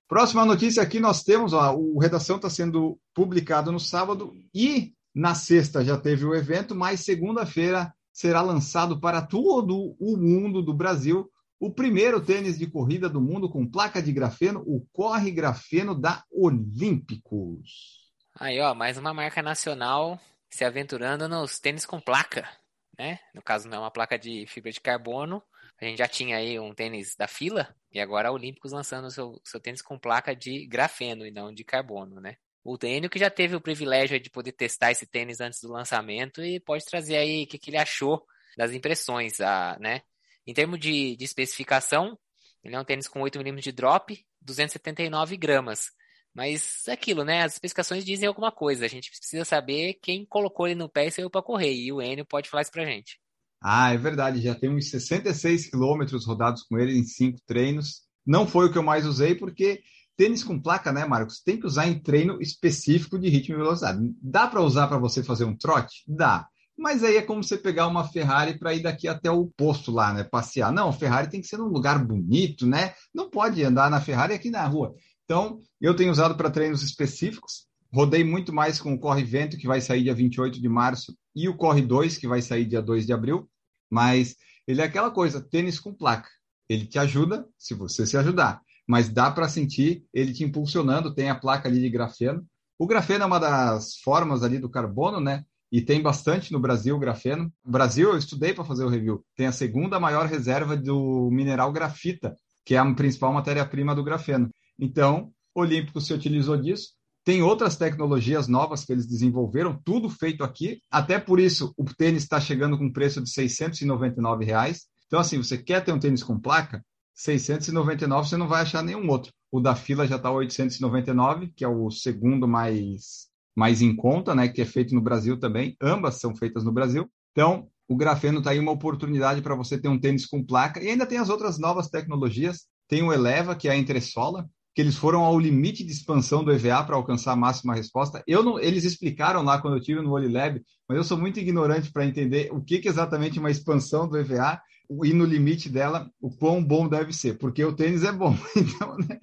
Próxima 0.07 0.45
notícia 0.45 0.83
aqui 0.83 1.01
nós 1.01 1.25
temos, 1.25 1.53
ó, 1.53 1.75
o 1.75 1.99
Redação 1.99 2.37
está 2.37 2.49
sendo 2.49 2.97
publicado 3.13 3.73
no 3.73 3.81
sábado 3.81 4.33
e 4.55 4.95
na 5.13 5.35
sexta 5.35 5.85
já 5.85 5.99
teve 5.99 6.25
o 6.25 6.35
evento, 6.35 6.75
mas 6.77 7.01
segunda-feira 7.01 7.93
será 8.13 8.41
lançado 8.41 9.01
para 9.01 9.21
todo 9.21 9.97
o 9.99 10.17
mundo 10.17 10.63
do 10.63 10.73
Brasil 10.73 11.29
o 11.61 11.73
primeiro 11.73 12.21
tênis 12.21 12.57
de 12.57 12.69
corrida 12.69 13.09
do 13.09 13.21
mundo 13.21 13.51
com 13.51 13.67
placa 13.67 14.01
de 14.01 14.13
grafeno, 14.13 14.63
o 14.65 14.87
Corre 14.93 15.33
Grafeno 15.33 15.93
da 15.93 16.23
Olímpicos. 16.31 18.08
Aí, 18.41 18.61
ó, 18.61 18.73
mais 18.73 18.97
uma 18.97 19.13
marca 19.13 19.43
nacional 19.43 20.21
se 20.49 20.65
aventurando 20.65 21.29
nos 21.29 21.59
tênis 21.59 21.85
com 21.85 22.01
placa, 22.01 22.49
né? 22.97 23.19
No 23.35 23.43
caso, 23.43 23.69
não 23.69 23.79
é 23.79 23.81
uma 23.81 23.91
placa 23.91 24.17
de 24.17 24.47
fibra 24.47 24.71
de 24.71 24.81
carbono. 24.81 25.43
A 25.81 25.85
gente 25.85 25.99
já 25.99 26.07
tinha 26.07 26.37
aí 26.37 26.57
um 26.59 26.73
tênis 26.73 27.17
da 27.17 27.27
fila 27.27 27.75
e 27.91 27.99
agora 27.99 28.29
a 28.29 28.33
Olímpicos 28.33 28.71
lançando 28.71 29.11
seu, 29.11 29.41
seu 29.45 29.59
tênis 29.59 29.83
com 29.83 29.99
placa 29.99 30.37
de 30.37 30.65
grafeno 30.69 31.27
e 31.27 31.33
não 31.33 31.53
de 31.53 31.65
carbono, 31.65 32.21
né? 32.21 32.37
O 32.63 32.79
Daniel 32.79 33.11
que 33.11 33.19
já 33.19 33.29
teve 33.29 33.57
o 33.57 33.61
privilégio 33.61 34.21
de 34.21 34.31
poder 34.31 34.53
testar 34.53 34.93
esse 34.93 35.05
tênis 35.05 35.41
antes 35.41 35.61
do 35.61 35.73
lançamento 35.73 36.41
e 36.41 36.61
pode 36.61 36.85
trazer 36.85 37.17
aí 37.17 37.43
o 37.43 37.47
que, 37.49 37.59
que 37.59 37.71
ele 37.71 37.79
achou 37.79 38.25
das 38.57 38.73
impressões, 38.73 39.41
a, 39.41 39.77
né? 39.81 40.03
Em 40.47 40.55
termos 40.55 40.79
de, 40.79 41.17
de 41.17 41.25
especificação, 41.25 42.17
ele 42.63 42.77
é 42.77 42.81
um 42.81 42.85
tênis 42.85 43.09
com 43.09 43.21
8 43.21 43.37
mm 43.37 43.61
de 43.61 43.73
drop, 43.73 44.25
279 44.41 45.37
gramas. 45.37 45.91
Mas 46.35 46.87
é 46.87 46.93
aquilo, 46.93 47.25
né? 47.25 47.43
As 47.43 47.55
especificações 47.55 48.05
dizem 48.05 48.29
alguma 48.29 48.53
coisa. 48.53 48.85
A 48.85 48.89
gente 48.89 49.11
precisa 49.11 49.45
saber 49.45 49.99
quem 50.03 50.25
colocou 50.25 50.67
ele 50.67 50.75
no 50.75 50.89
pé 50.89 51.07
e 51.07 51.11
saiu 51.11 51.31
para 51.31 51.43
correr. 51.43 51.75
E 51.75 51.93
o 51.93 52.01
Enio 52.01 52.25
pode 52.25 52.49
falar 52.49 52.63
isso 52.63 52.73
pra 52.73 52.85
gente. 52.85 53.19
Ah, 53.61 53.93
é 53.93 53.97
verdade. 53.97 54.41
Já 54.41 54.55
tem 54.55 54.71
uns 54.71 54.91
66 54.91 55.71
quilômetros 55.71 56.27
rodados 56.27 56.63
com 56.63 56.79
ele 56.79 56.97
em 56.97 57.05
cinco 57.05 57.39
treinos. 57.47 58.03
Não 58.27 58.47
foi 58.47 58.67
o 58.67 58.73
que 58.73 58.79
eu 58.79 58.83
mais 58.83 59.07
usei, 59.07 59.35
porque 59.35 59.83
tênis 60.17 60.45
com 60.45 60.61
placa, 60.61 60.93
né, 60.93 61.05
Marcos? 61.05 61.41
Tem 61.41 61.59
que 61.59 61.67
usar 61.67 61.89
em 61.89 61.99
treino 61.99 62.41
específico 62.41 63.19
de 63.19 63.29
ritmo 63.29 63.57
e 63.57 63.59
velocidade. 63.59 63.99
Dá 64.23 64.47
para 64.47 64.61
usar 64.61 64.87
para 64.87 64.99
você 64.99 65.23
fazer 65.23 65.45
um 65.45 65.57
trote? 65.57 66.05
Dá. 66.07 66.47
Mas 66.79 67.03
aí 67.03 67.17
é 67.17 67.23
como 67.23 67.43
você 67.43 67.59
pegar 67.59 67.89
uma 67.89 68.07
Ferrari 68.07 68.57
para 68.57 68.73
ir 68.73 68.83
daqui 68.83 69.09
até 69.09 69.29
o 69.29 69.47
posto 69.57 69.91
lá, 69.91 70.13
né? 70.13 70.23
Passear. 70.23 70.73
Não, 70.73 70.93
Ferrari 70.93 71.29
tem 71.29 71.41
que 71.41 71.49
ser 71.49 71.57
num 71.57 71.67
lugar 71.67 71.99
bonito, 72.05 72.65
né? 72.67 72.95
Não 73.13 73.29
pode 73.29 73.65
andar 73.65 73.91
na 73.91 74.01
Ferrari 74.01 74.33
aqui 74.33 74.49
na 74.49 74.65
rua. 74.65 74.95
Então, 75.29 75.61
eu 75.79 75.95
tenho 75.95 76.11
usado 76.11 76.35
para 76.37 76.49
treinos 76.49 76.83
específicos. 76.83 77.67
Rodei 77.93 78.25
muito 78.25 78.51
mais 78.51 78.81
com 78.81 78.95
o 78.95 78.99
Corre 78.99 79.23
Vento, 79.23 79.59
que 79.59 79.67
vai 79.67 79.79
sair 79.79 80.03
dia 80.03 80.15
28 80.15 80.59
de 80.59 80.69
março, 80.71 81.15
e 81.37 81.51
o 81.51 81.55
Corre 81.55 81.83
2, 81.83 82.17
que 82.17 82.27
vai 82.27 82.41
sair 82.41 82.65
dia 82.65 82.81
2 82.81 83.05
de 83.05 83.13
abril. 83.13 83.47
Mas 83.91 84.37
ele 84.67 84.81
é 84.81 84.85
aquela 84.85 85.11
coisa, 85.11 85.39
tênis 85.39 85.79
com 85.79 85.93
placa. 85.93 86.31
Ele 86.67 86.87
te 86.87 86.99
ajuda 86.99 87.47
se 87.59 87.75
você 87.75 88.07
se 88.07 88.17
ajudar. 88.17 88.63
Mas 88.87 89.11
dá 89.11 89.31
para 89.31 89.51
sentir 89.51 90.03
ele 90.15 90.33
te 90.33 90.45
impulsionando, 90.45 91.15
tem 91.15 91.29
a 91.29 91.35
placa 91.35 91.69
ali 91.69 91.79
de 91.79 91.91
grafeno. 91.91 92.43
O 92.79 92.87
grafeno 92.87 93.25
é 93.25 93.27
uma 93.27 93.39
das 93.39 93.97
formas 93.99 94.43
ali 94.43 94.59
do 94.59 94.71
carbono, 94.71 95.21
né? 95.21 95.45
e 95.71 95.83
tem 95.83 96.01
bastante 96.01 96.51
no 96.53 96.59
Brasil 96.59 96.97
o 96.97 96.99
grafeno. 96.99 97.53
No 97.63 97.71
Brasil, 97.71 98.09
eu 98.09 98.17
estudei 98.17 98.55
para 98.55 98.65
fazer 98.65 98.85
o 98.85 98.89
review, 98.89 99.23
tem 99.37 99.47
a 99.47 99.53
segunda 99.53 100.01
maior 100.01 100.25
reserva 100.27 100.75
do 100.75 101.29
mineral 101.31 101.71
grafita, 101.71 102.35
que 102.65 102.75
é 102.75 102.79
a 102.79 102.95
principal 102.95 103.31
matéria-prima 103.31 103.95
do 103.95 104.03
grafeno. 104.03 104.51
Então, 104.79 105.33
o 105.55 105.61
Olímpico 105.61 106.01
se 106.01 106.13
utilizou 106.13 106.57
disso. 106.57 106.91
Tem 107.25 107.43
outras 107.43 107.77
tecnologias 107.77 108.49
novas 108.49 108.85
que 108.85 108.93
eles 108.93 109.07
desenvolveram, 109.07 109.79
tudo 109.85 110.09
feito 110.09 110.43
aqui. 110.43 110.81
Até 110.91 111.19
por 111.19 111.39
isso, 111.39 111.75
o 111.77 111.85
tênis 111.85 112.23
está 112.23 112.41
chegando 112.41 112.79
com 112.79 112.93
preço 112.93 113.21
de 113.21 113.29
699 113.29 114.45
reais. 114.45 114.87
Então, 115.07 115.21
assim, 115.21 115.37
você 115.37 115.59
quer 115.59 115.85
ter 115.85 115.93
um 115.93 115.99
tênis 115.99 116.23
com 116.23 116.39
placa? 116.39 116.83
699 117.15 118.29
você 118.29 118.37
não 118.37 118.47
vai 118.47 118.63
achar 118.63 118.83
nenhum 118.83 119.09
outro. 119.11 119.33
O 119.51 119.61
da 119.61 119.75
fila 119.75 120.07
já 120.07 120.17
está 120.17 120.31
899, 120.31 121.53
que 121.55 121.65
é 121.65 121.69
o 121.69 121.91
segundo 121.91 122.47
mais 122.47 123.29
mais 123.57 123.83
em 123.83 123.95
conta, 123.95 124.37
né, 124.37 124.47
que 124.47 124.63
é 124.63 124.65
feito 124.65 124.95
no 124.95 125.01
Brasil 125.01 125.37
também. 125.37 125.77
Ambas 125.83 126.21
são 126.21 126.33
feitas 126.37 126.63
no 126.63 126.71
Brasil. 126.71 127.11
Então, 127.33 127.69
o 127.89 127.97
grafeno 127.97 128.39
está 128.39 128.53
aí 128.53 128.59
uma 128.61 128.71
oportunidade 128.71 129.43
para 129.43 129.57
você 129.57 129.77
ter 129.77 129.89
um 129.89 129.99
tênis 129.99 130.27
com 130.27 130.45
placa. 130.45 130.81
E 130.81 130.89
ainda 130.89 131.05
tem 131.05 131.19
as 131.19 131.29
outras 131.29 131.59
novas 131.59 131.89
tecnologias. 131.89 132.69
Tem 132.87 133.03
o 133.03 133.13
Eleva, 133.13 133.57
que 133.57 133.67
é 133.67 133.73
a 133.73 133.77
entressola, 133.77 134.49
que 134.79 134.83
eles 134.83 134.97
foram 134.97 135.25
ao 135.25 135.37
limite 135.37 135.83
de 135.83 135.91
expansão 135.91 136.45
do 136.45 136.53
EVA 136.53 136.85
para 136.85 136.95
alcançar 136.95 137.33
a 137.33 137.37
máxima 137.37 137.75
resposta. 137.75 138.23
Eu 138.29 138.45
não, 138.45 138.61
eles 138.61 138.85
explicaram 138.85 139.43
lá 139.43 139.61
quando 139.61 139.77
eu 139.77 139.83
tive 139.83 140.01
no 140.01 140.13
Olilab, 140.13 140.63
mas 140.89 140.97
eu 140.97 141.03
sou 141.03 141.19
muito 141.19 141.41
ignorante 141.41 141.91
para 141.91 142.07
entender 142.07 142.49
o 142.53 142.63
que, 142.63 142.79
que 142.79 142.89
exatamente 142.89 143.41
uma 143.41 143.51
expansão 143.51 144.09
do 144.09 144.17
EVA 144.17 144.63
e 145.03 145.13
no 145.13 145.25
limite 145.25 145.69
dela 145.69 146.09
o 146.21 146.31
quão 146.31 146.63
bom 146.63 146.89
deve 146.89 147.13
ser, 147.13 147.39
porque 147.39 147.65
o 147.65 147.75
tênis 147.75 148.05
é 148.05 148.13
bom. 148.13 148.37
Então, 148.57 148.97
né, 148.99 149.19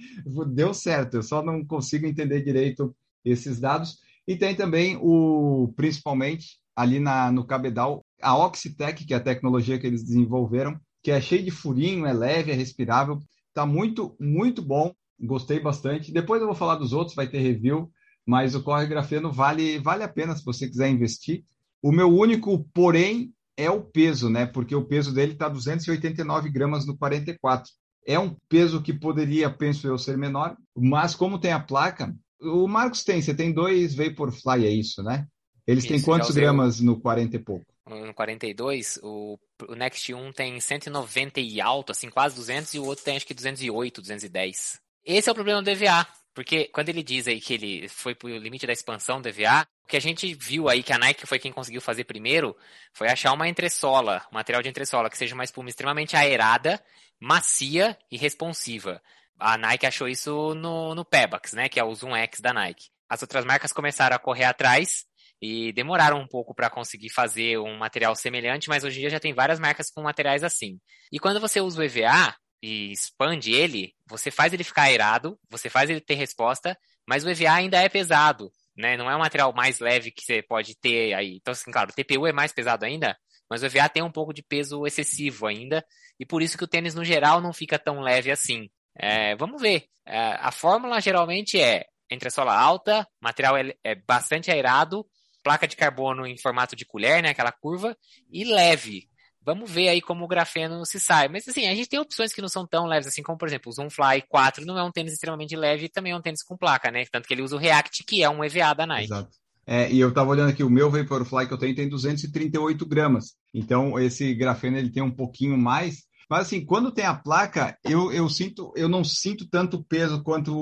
deu 0.53 0.73
certo. 0.73 1.15
Eu 1.15 1.23
só 1.23 1.41
não 1.41 1.65
consigo 1.65 2.05
entender 2.05 2.43
direito 2.43 2.93
esses 3.23 3.57
dados. 3.57 3.99
E 4.27 4.35
tem 4.35 4.55
também 4.55 4.97
o, 5.01 5.71
principalmente 5.77 6.59
ali 6.75 6.99
na, 6.99 7.31
no 7.31 7.47
cabedal, 7.47 8.05
a 8.21 8.37
Oxitec, 8.37 9.05
que 9.05 9.13
é 9.13 9.17
a 9.17 9.23
tecnologia 9.23 9.79
que 9.79 9.87
eles 9.87 10.03
desenvolveram, 10.03 10.77
que 11.01 11.11
é 11.11 11.21
cheio 11.21 11.45
de 11.45 11.51
furinho, 11.51 12.05
é 12.05 12.11
leve, 12.11 12.51
é 12.51 12.55
respirável, 12.55 13.19
está 13.47 13.65
muito, 13.65 14.17
muito 14.19 14.61
bom, 14.61 14.93
gostei 15.19 15.59
bastante. 15.59 16.11
Depois 16.11 16.41
eu 16.41 16.47
vou 16.47 16.55
falar 16.55 16.75
dos 16.75 16.93
outros, 16.93 17.15
vai 17.15 17.27
ter 17.27 17.39
review, 17.39 17.91
mas 18.25 18.55
o 18.55 18.63
Corre 18.63 18.87
Grafeno 18.87 19.31
vale, 19.31 19.79
vale 19.79 20.03
a 20.03 20.07
pena 20.07 20.35
se 20.35 20.43
você 20.43 20.67
quiser 20.67 20.89
investir. 20.89 21.43
O 21.81 21.91
meu 21.91 22.07
único, 22.07 22.63
porém, 22.73 23.33
é 23.57 23.69
o 23.69 23.81
peso, 23.81 24.29
né? 24.29 24.45
Porque 24.45 24.75
o 24.75 24.85
peso 24.85 25.13
dele 25.13 25.33
está 25.33 25.47
289 25.47 26.49
gramas 26.49 26.85
no 26.85 26.97
44. 26.97 27.71
É 28.07 28.19
um 28.19 28.35
peso 28.49 28.81
que 28.81 28.93
poderia, 28.93 29.49
penso 29.49 29.87
eu, 29.87 29.97
ser 29.97 30.17
menor, 30.17 30.55
mas 30.75 31.15
como 31.15 31.39
tem 31.39 31.51
a 31.51 31.59
placa, 31.59 32.15
o 32.39 32.67
Marcos 32.67 33.03
tem, 33.03 33.21
você 33.21 33.33
tem 33.33 33.51
dois 33.51 33.95
Vaporfly, 33.95 34.65
é 34.65 34.69
isso, 34.69 35.01
né? 35.01 35.27
Eles 35.65 35.83
isso, 35.83 35.93
têm 35.93 36.01
quantos 36.01 36.35
gramas 36.35 36.79
no 36.79 36.99
40 36.99 37.35
e 37.35 37.39
pouco? 37.39 37.65
No 37.87 38.13
42, 38.13 38.99
o, 39.01 39.37
o 39.67 39.75
Next 39.75 40.13
1 40.13 40.31
tem 40.33 40.59
190 40.59 41.39
e 41.39 41.61
alto, 41.61 41.91
assim, 41.91 42.09
quase 42.09 42.35
200, 42.35 42.73
e 42.73 42.79
o 42.79 42.85
outro 42.85 43.03
tem 43.03 43.15
acho 43.15 43.25
que 43.25 43.33
208, 43.33 44.01
210. 44.01 44.79
Esse 45.05 45.29
é 45.29 45.31
o 45.31 45.35
problema 45.35 45.61
do 45.61 45.69
EVA, 45.69 46.07
porque 46.33 46.65
quando 46.69 46.89
ele 46.89 47.03
diz 47.03 47.27
aí 47.27 47.39
que 47.39 47.53
ele 47.53 47.87
foi 47.87 48.15
pro 48.15 48.27
limite 48.27 48.65
da 48.65 48.73
expansão 48.73 49.21
do 49.21 49.29
EVA, 49.29 49.67
o 49.83 49.87
que 49.87 49.95
a 49.95 50.01
gente 50.01 50.33
viu 50.33 50.67
aí 50.67 50.81
que 50.81 50.91
a 50.91 50.97
Nike 50.97 51.27
foi 51.27 51.37
quem 51.37 51.51
conseguiu 51.51 51.79
fazer 51.79 52.05
primeiro 52.05 52.57
foi 52.91 53.07
achar 53.07 53.31
uma 53.31 53.47
entressola, 53.47 54.25
um 54.31 54.35
material 54.35 54.63
de 54.63 54.69
entressola 54.69 55.09
que 55.09 55.17
seja 55.17 55.35
uma 55.35 55.43
espuma 55.43 55.69
extremamente 55.69 56.15
aerada, 56.15 56.83
macia 57.19 57.95
e 58.11 58.17
responsiva. 58.17 58.99
A 59.39 59.57
Nike 59.57 59.85
achou 59.85 60.07
isso 60.07 60.55
no, 60.55 60.95
no 60.95 61.05
Pebax, 61.05 61.53
né? 61.53 61.69
Que 61.69 61.79
é 61.79 61.83
o 61.83 61.93
Zoom 61.93 62.15
X 62.15 62.39
da 62.39 62.51
Nike. 62.51 62.89
As 63.07 63.21
outras 63.21 63.45
marcas 63.45 63.71
começaram 63.71 64.15
a 64.15 64.19
correr 64.19 64.45
atrás 64.45 65.05
e 65.41 65.71
demoraram 65.73 66.19
um 66.19 66.27
pouco 66.27 66.55
para 66.55 66.69
conseguir 66.69 67.09
fazer 67.09 67.59
um 67.59 67.77
material 67.77 68.15
semelhante, 68.15 68.69
mas 68.69 68.83
hoje 68.83 68.97
em 68.97 69.01
dia 69.01 69.09
já 69.09 69.19
tem 69.19 69.33
várias 69.33 69.59
marcas 69.59 69.91
com 69.91 70.01
materiais 70.01 70.43
assim. 70.43 70.79
E 71.11 71.19
quando 71.19 71.39
você 71.39 71.61
usa 71.61 71.79
o 71.79 71.83
EVA 71.83 72.35
e 72.61 72.91
expande 72.91 73.53
ele, 73.53 73.93
você 74.07 74.31
faz 74.31 74.53
ele 74.53 74.63
ficar 74.63 74.83
aerado, 74.83 75.39
você 75.49 75.69
faz 75.69 75.89
ele 75.89 76.01
ter 76.01 76.15
resposta, 76.15 76.77
mas 77.07 77.23
o 77.23 77.29
EVA 77.29 77.51
ainda 77.51 77.81
é 77.81 77.89
pesado, 77.89 78.51
né? 78.75 78.97
Não 78.97 79.09
é 79.09 79.15
um 79.15 79.19
material 79.19 79.53
mais 79.53 79.79
leve 79.79 80.11
que 80.11 80.23
você 80.23 80.41
pode 80.41 80.75
ter 80.75 81.13
aí. 81.13 81.35
Então, 81.35 81.51
assim, 81.51 81.71
claro, 81.71 81.91
o 81.91 81.93
TPU 81.93 82.25
é 82.25 82.33
mais 82.33 82.51
pesado 82.51 82.85
ainda, 82.85 83.17
mas 83.49 83.61
o 83.61 83.65
EVA 83.65 83.89
tem 83.89 84.03
um 84.03 84.11
pouco 84.11 84.33
de 84.33 84.41
peso 84.41 84.85
excessivo 84.85 85.47
ainda, 85.47 85.85
e 86.19 86.25
por 86.25 86.41
isso 86.41 86.57
que 86.57 86.63
o 86.63 86.67
tênis 86.67 86.95
no 86.95 87.05
geral 87.05 87.41
não 87.41 87.53
fica 87.53 87.77
tão 87.77 88.01
leve 88.01 88.31
assim. 88.31 88.69
É, 88.97 89.35
vamos 89.35 89.61
ver. 89.61 89.85
É, 90.05 90.17
a 90.39 90.51
fórmula 90.51 91.01
geralmente 91.01 91.59
é 91.59 91.85
entressola 92.09 92.55
alta, 92.55 93.07
material 93.21 93.57
é, 93.57 93.73
é 93.83 93.95
bastante 93.95 94.51
aerado, 94.51 95.05
placa 95.43 95.67
de 95.67 95.75
carbono 95.75 96.25
em 96.25 96.37
formato 96.37 96.75
de 96.75 96.85
colher, 96.85 97.21
né, 97.21 97.29
aquela 97.29 97.51
curva, 97.51 97.95
e 98.31 98.43
leve. 98.43 99.07
Vamos 99.45 99.69
ver 99.69 99.89
aí 99.89 100.01
como 100.01 100.25
o 100.25 100.27
grafeno 100.27 100.85
se 100.85 100.99
sai. 100.99 101.27
Mas 101.27 101.47
assim, 101.47 101.67
a 101.67 101.75
gente 101.75 101.87
tem 101.87 101.99
opções 101.99 102.33
que 102.33 102.41
não 102.41 102.49
são 102.49 102.65
tão 102.65 102.87
leves 102.87 103.07
assim, 103.07 103.21
como 103.21 103.37
por 103.37 103.47
exemplo, 103.47 103.69
o 103.69 103.73
Zoomfly 103.73 104.23
4 104.27 104.65
não 104.65 104.77
é 104.77 104.83
um 104.83 104.91
tênis 104.91 105.13
extremamente 105.13 105.55
leve 105.55 105.85
e 105.85 105.89
também 105.89 106.13
é 106.13 106.15
um 106.15 106.21
tênis 106.21 106.43
com 106.43 106.57
placa, 106.57 106.89
né? 106.89 107.05
Tanto 107.11 107.27
que 107.27 107.33
ele 107.33 107.43
usa 107.43 107.55
o 107.55 107.59
React, 107.59 108.03
que 108.03 108.23
é 108.23 108.29
um 108.29 108.43
EVA 108.43 108.73
da 108.73 108.87
Nike. 108.87 109.05
Exato. 109.05 109.29
É, 109.67 109.91
e 109.91 109.99
eu 109.99 110.09
estava 110.09 110.29
olhando 110.29 110.49
aqui, 110.49 110.63
o 110.63 110.69
meu 110.69 110.91
Vaporfly 110.91 111.47
que 111.47 111.53
eu 111.53 111.57
tenho 111.57 111.75
tem 111.75 111.89
238 111.89 112.85
gramas. 112.85 113.33
Então, 113.53 113.99
esse 113.99 114.33
grafeno 114.33 114.77
ele 114.77 114.91
tem 114.91 115.01
um 115.01 115.11
pouquinho 115.11 115.57
mais, 115.57 116.03
mas 116.29 116.41
assim, 116.47 116.65
quando 116.65 116.91
tem 116.91 117.05
a 117.05 117.15
placa, 117.15 117.77
eu, 117.83 118.11
eu 118.11 118.27
sinto, 118.29 118.71
eu 118.75 118.89
não 118.89 119.03
sinto 119.03 119.47
tanto 119.47 119.83
peso 119.83 120.23
quanto 120.23 120.55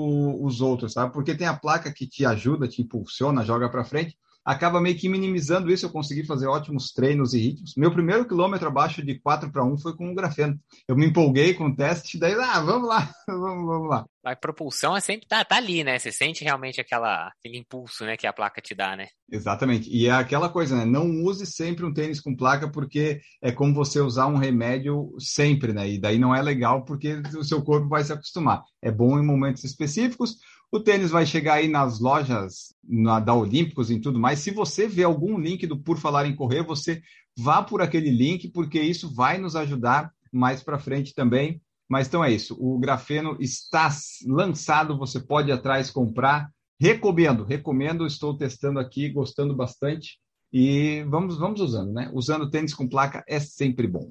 os 0.44 0.60
outros, 0.60 0.92
sabe? 0.92 1.12
Porque 1.12 1.34
tem 1.34 1.46
a 1.46 1.56
placa 1.56 1.92
que 1.92 2.06
te 2.06 2.24
ajuda, 2.24 2.68
te 2.68 2.82
impulsiona, 2.82 3.44
joga 3.44 3.68
para 3.68 3.84
frente. 3.84 4.16
Acaba 4.44 4.80
meio 4.80 4.96
que 4.96 5.08
minimizando 5.08 5.70
isso. 5.70 5.86
Eu 5.86 5.90
consegui 5.90 6.24
fazer 6.24 6.46
ótimos 6.46 6.92
treinos 6.92 7.32
e 7.32 7.38
ritmos. 7.38 7.74
Meu 7.76 7.92
primeiro 7.92 8.26
quilômetro 8.26 8.68
abaixo 8.68 9.04
de 9.04 9.18
4 9.18 9.50
para 9.50 9.64
1 9.64 9.78
foi 9.78 9.96
com 9.96 10.10
o 10.10 10.14
grafeno. 10.14 10.58
Eu 10.86 10.96
me 10.96 11.06
empolguei 11.06 11.54
com 11.54 11.66
o 11.66 11.76
teste, 11.76 12.18
daí, 12.18 12.34
ah, 12.34 12.60
vamos 12.60 12.88
lá, 12.88 13.10
vamos, 13.26 13.66
vamos 13.66 13.88
lá. 13.88 14.04
A 14.24 14.34
propulsão 14.34 14.96
é 14.96 15.00
sempre 15.00 15.26
tá, 15.26 15.44
tá 15.44 15.56
ali, 15.56 15.84
né? 15.84 15.98
Você 15.98 16.10
sente 16.10 16.44
realmente 16.44 16.80
aquela, 16.80 17.28
aquele 17.38 17.58
impulso, 17.58 18.04
né, 18.04 18.16
que 18.16 18.26
a 18.26 18.32
placa 18.32 18.60
te 18.60 18.74
dá, 18.74 18.96
né? 18.96 19.08
Exatamente. 19.30 19.90
E 19.90 20.06
é 20.06 20.12
aquela 20.12 20.48
coisa, 20.48 20.76
né? 20.76 20.84
Não 20.84 21.22
use 21.22 21.44
sempre 21.44 21.84
um 21.84 21.92
tênis 21.92 22.20
com 22.20 22.34
placa, 22.34 22.70
porque 22.70 23.20
é 23.42 23.52
como 23.52 23.74
você 23.74 24.00
usar 24.00 24.26
um 24.26 24.36
remédio 24.36 25.14
sempre, 25.18 25.72
né? 25.72 25.88
E 25.88 25.98
daí 25.98 26.18
não 26.18 26.34
é 26.34 26.40
legal 26.40 26.84
porque 26.84 27.20
o 27.36 27.44
seu 27.44 27.62
corpo 27.62 27.88
vai 27.88 28.02
se 28.02 28.12
acostumar. 28.12 28.62
É 28.80 28.90
bom 28.90 29.18
em 29.18 29.24
momentos 29.24 29.62
específicos. 29.64 30.36
O 30.74 30.80
tênis 30.80 31.12
vai 31.12 31.24
chegar 31.24 31.54
aí 31.54 31.68
nas 31.68 32.00
lojas 32.00 32.74
na, 32.82 33.20
da 33.20 33.32
Olímpicos 33.32 33.92
e 33.92 34.00
tudo 34.00 34.18
mais. 34.18 34.40
Se 34.40 34.50
você 34.50 34.88
vê 34.88 35.04
algum 35.04 35.38
link 35.38 35.64
do 35.68 35.78
Por 35.78 35.96
Falar 35.98 36.26
em 36.26 36.34
Correr, 36.34 36.64
você 36.64 37.00
vá 37.38 37.62
por 37.62 37.80
aquele 37.80 38.10
link, 38.10 38.48
porque 38.48 38.80
isso 38.80 39.14
vai 39.14 39.38
nos 39.38 39.54
ajudar 39.54 40.10
mais 40.32 40.64
para 40.64 40.76
frente 40.76 41.14
também. 41.14 41.62
Mas 41.88 42.08
então 42.08 42.24
é 42.24 42.32
isso. 42.32 42.56
O 42.58 42.76
grafeno 42.76 43.36
está 43.38 43.88
lançado, 44.26 44.98
você 44.98 45.20
pode 45.20 45.48
ir 45.48 45.52
atrás 45.52 45.92
comprar. 45.92 46.50
Recomendo, 46.80 47.44
recomendo. 47.44 48.04
Estou 48.04 48.36
testando 48.36 48.80
aqui, 48.80 49.08
gostando 49.10 49.54
bastante. 49.54 50.18
E 50.52 51.04
vamos, 51.08 51.38
vamos 51.38 51.60
usando, 51.60 51.92
né? 51.92 52.10
Usando 52.12 52.50
tênis 52.50 52.74
com 52.74 52.88
placa 52.88 53.22
é 53.28 53.38
sempre 53.38 53.86
bom. 53.86 54.10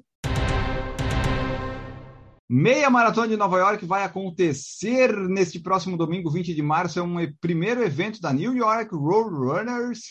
Meia 2.48 2.90
Maratona 2.90 3.26
de 3.26 3.36
Nova 3.38 3.58
York 3.58 3.86
vai 3.86 4.04
acontecer 4.04 5.16
neste 5.28 5.58
próximo 5.58 5.96
domingo, 5.96 6.30
20 6.30 6.54
de 6.54 6.62
março. 6.62 6.98
É 6.98 7.02
um 7.02 7.16
primeiro 7.40 7.82
evento 7.82 8.20
da 8.20 8.32
New 8.34 8.54
York 8.54 8.94
Road 8.94 9.34
Runners 9.34 10.10